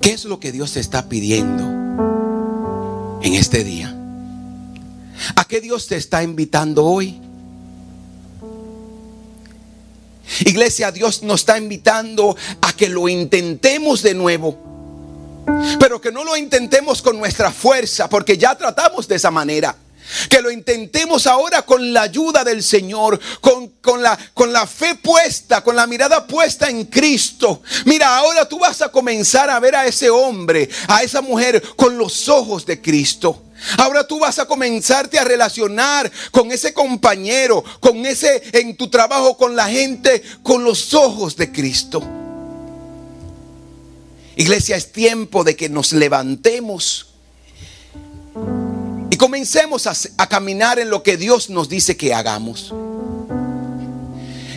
[0.00, 3.96] ¿Qué es lo que Dios te está pidiendo en este día?
[5.36, 7.20] ¿A qué Dios te está invitando hoy?
[10.40, 14.58] Iglesia, Dios nos está invitando a que lo intentemos de nuevo.
[15.78, 19.76] Pero que no lo intentemos con nuestra fuerza, porque ya tratamos de esa manera.
[20.28, 25.62] Que lo intentemos ahora con la ayuda del Señor, con, la, con la fe puesta,
[25.62, 27.62] con la mirada puesta en Cristo.
[27.84, 31.96] Mira, ahora tú vas a comenzar a ver a ese hombre, a esa mujer, con
[31.96, 33.42] los ojos de Cristo.
[33.78, 39.36] Ahora tú vas a comenzarte a relacionar con ese compañero, con ese en tu trabajo,
[39.36, 42.02] con la gente, con los ojos de Cristo.
[44.36, 47.11] Iglesia, es tiempo de que nos levantemos
[49.22, 52.74] comencemos a, caminar en lo que Dios nos dice que hagamos.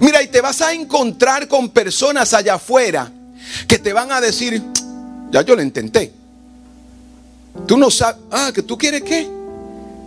[0.01, 3.11] Mira, y te vas a encontrar con personas allá afuera
[3.67, 4.59] que te van a decir,
[5.29, 6.11] ya yo lo intenté.
[7.67, 9.29] Tú no sabes, ah, que tú quieres qué.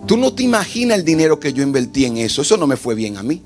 [0.08, 2.42] Tú no te imaginas el dinero que yo invertí en eso.
[2.42, 3.40] Eso no me fue bien a mí.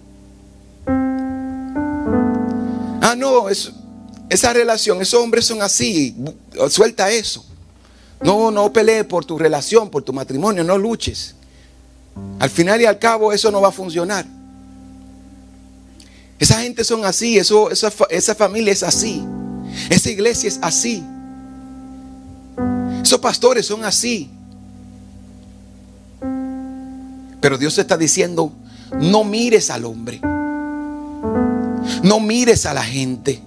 [3.02, 6.16] Ah, no, esa relación, esos hombres son así.
[6.70, 7.44] Suelta eso.
[8.24, 11.34] No, no pelees por tu relación, por tu matrimonio, no luches.
[12.38, 14.26] Al final y al cabo eso no va a funcionar.
[16.38, 19.24] Esa gente son así, eso, esa, esa familia es así.
[19.88, 21.02] Esa iglesia es así.
[23.02, 24.30] Esos pastores son así.
[27.40, 28.52] Pero Dios está diciendo,
[28.92, 30.20] no mires al hombre.
[32.02, 33.42] No mires a la gente.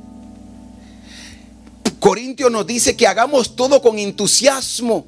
[2.05, 5.07] Corintio nos dice que hagamos todo con entusiasmo.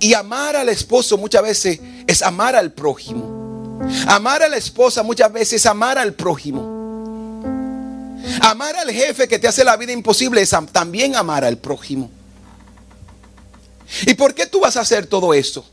[0.00, 3.78] Y amar al esposo muchas veces es amar al prójimo.
[4.08, 7.40] Amar a la esposa muchas veces es amar al prójimo.
[8.40, 12.10] Amar al jefe que te hace la vida imposible es también amar al prójimo.
[14.08, 15.64] ¿Y por qué tú vas a hacer todo eso?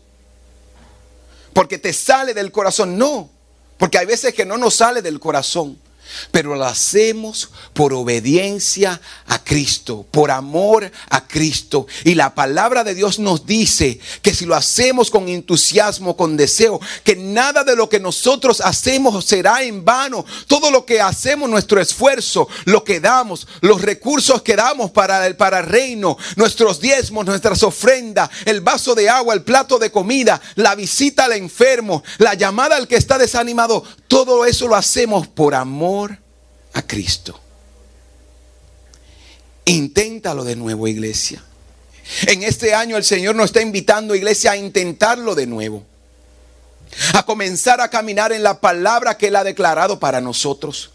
[1.54, 3.00] Porque te sale del corazón.
[3.00, 3.32] No,
[3.80, 5.87] porque hay veces que no nos sale del corazón
[6.32, 11.88] pero lo hacemos por obediencia a Cristo, por amor a Cristo.
[12.04, 16.80] Y la palabra de Dios nos dice que si lo hacemos con entusiasmo, con deseo,
[17.04, 20.26] que nada de lo que nosotros hacemos será en vano.
[20.48, 25.36] Todo lo que hacemos, nuestro esfuerzo, lo que damos, los recursos que damos para el,
[25.36, 30.76] para reino, nuestros diezmos, nuestras ofrendas, el vaso de agua, el plato de comida, la
[30.76, 36.07] visita al enfermo, la llamada al que está desanimado, todo eso lo hacemos por amor
[36.78, 37.40] a Cristo.
[39.66, 41.44] Inténtalo de nuevo, iglesia.
[42.28, 45.84] En este año el Señor nos está invitando, iglesia, a intentarlo de nuevo.
[47.14, 50.92] A comenzar a caminar en la palabra que Él ha declarado para nosotros.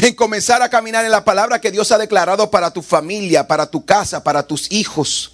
[0.00, 3.66] En comenzar a caminar en la palabra que Dios ha declarado para tu familia, para
[3.66, 5.32] tu casa, para tus hijos.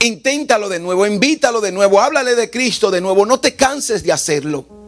[0.00, 4.12] Inténtalo de nuevo, invítalo de nuevo, háblale de Cristo de nuevo, no te canses de
[4.12, 4.83] hacerlo.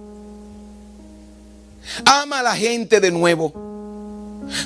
[2.04, 3.66] Ama a la gente de nuevo.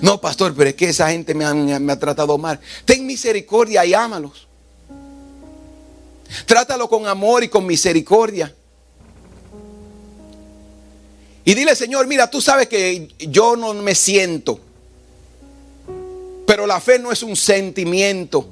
[0.02, 2.60] No, pastor, pero es que esa gente me ha, tratado mal.
[2.84, 4.46] Ten misericordia y ámalos.
[6.46, 8.54] Trátalo con amor y con misericordia.
[11.44, 14.60] Y dile, Señor, mira, tú sabes que yo no me siento.
[16.46, 18.48] Pero la fe no es un sentimiento.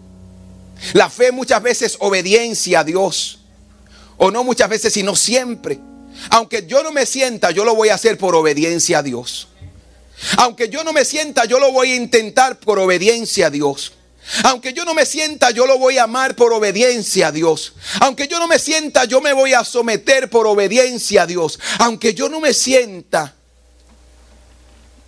[0.94, 3.40] La fe muchas veces es obediencia a Dios.
[4.16, 5.78] O no muchas veces, sino siempre.
[6.30, 9.48] Aunque yo no me sienta, yo lo voy a hacer por obediencia a Dios.
[10.36, 13.92] Aunque yo no me sienta, yo lo voy a intentar por obediencia a Dios.
[14.44, 17.72] Aunque yo no me sienta, yo lo voy a amar por obediencia a Dios.
[18.00, 21.58] Aunque yo no me sienta, yo me voy a someter por obediencia a Dios.
[21.78, 23.34] Aunque yo no me sienta,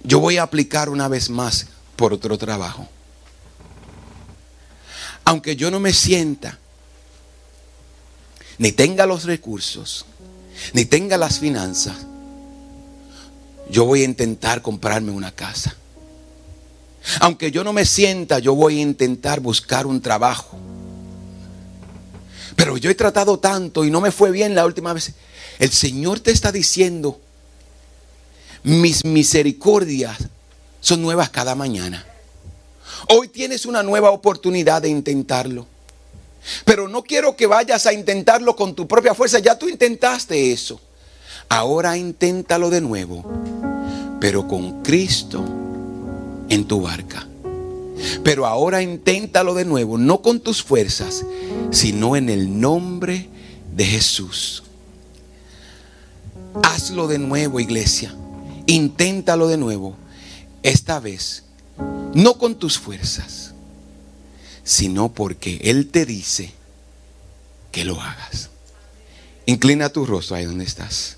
[0.03, 2.89] yo voy a aplicar una vez más por otro trabajo.
[5.25, 6.59] Aunque yo no me sienta,
[8.57, 10.07] ni tenga los recursos,
[10.73, 11.97] ni tenga las finanzas,
[13.71, 15.77] yo voy a intentar comprarme una casa.
[17.21, 20.59] Aunque yo no me sienta, yo voy a intentar buscar un trabajo.
[22.57, 25.13] Pero yo he tratado tanto y no me fue bien la última vez.
[25.59, 27.21] El Señor te está diciendo,
[28.63, 30.19] mis misericordias
[30.81, 32.05] son nuevas cada mañana.
[33.09, 35.67] Hoy tienes una nueva oportunidad de intentarlo.
[36.65, 39.39] Pero no quiero que vayas a intentarlo con tu propia fuerza.
[39.39, 40.81] Ya tú intentaste eso.
[41.49, 43.25] Ahora inténtalo de nuevo.
[44.21, 45.45] Pero con Cristo
[46.49, 47.27] en tu barca.
[48.23, 49.99] Pero ahora inténtalo de nuevo.
[49.99, 51.25] No con tus fuerzas,
[51.71, 53.29] sino en el nombre
[53.75, 54.63] de Jesús.
[56.63, 58.15] Hazlo de nuevo, iglesia.
[58.67, 59.97] Inténtalo de nuevo.
[60.63, 61.45] esta vez,
[62.13, 63.40] no con tus fuerzas,
[64.71, 66.53] sino porque Él te dice
[67.73, 68.51] que lo hagas.
[69.45, 71.17] Inclina tu rostro ahí donde estás.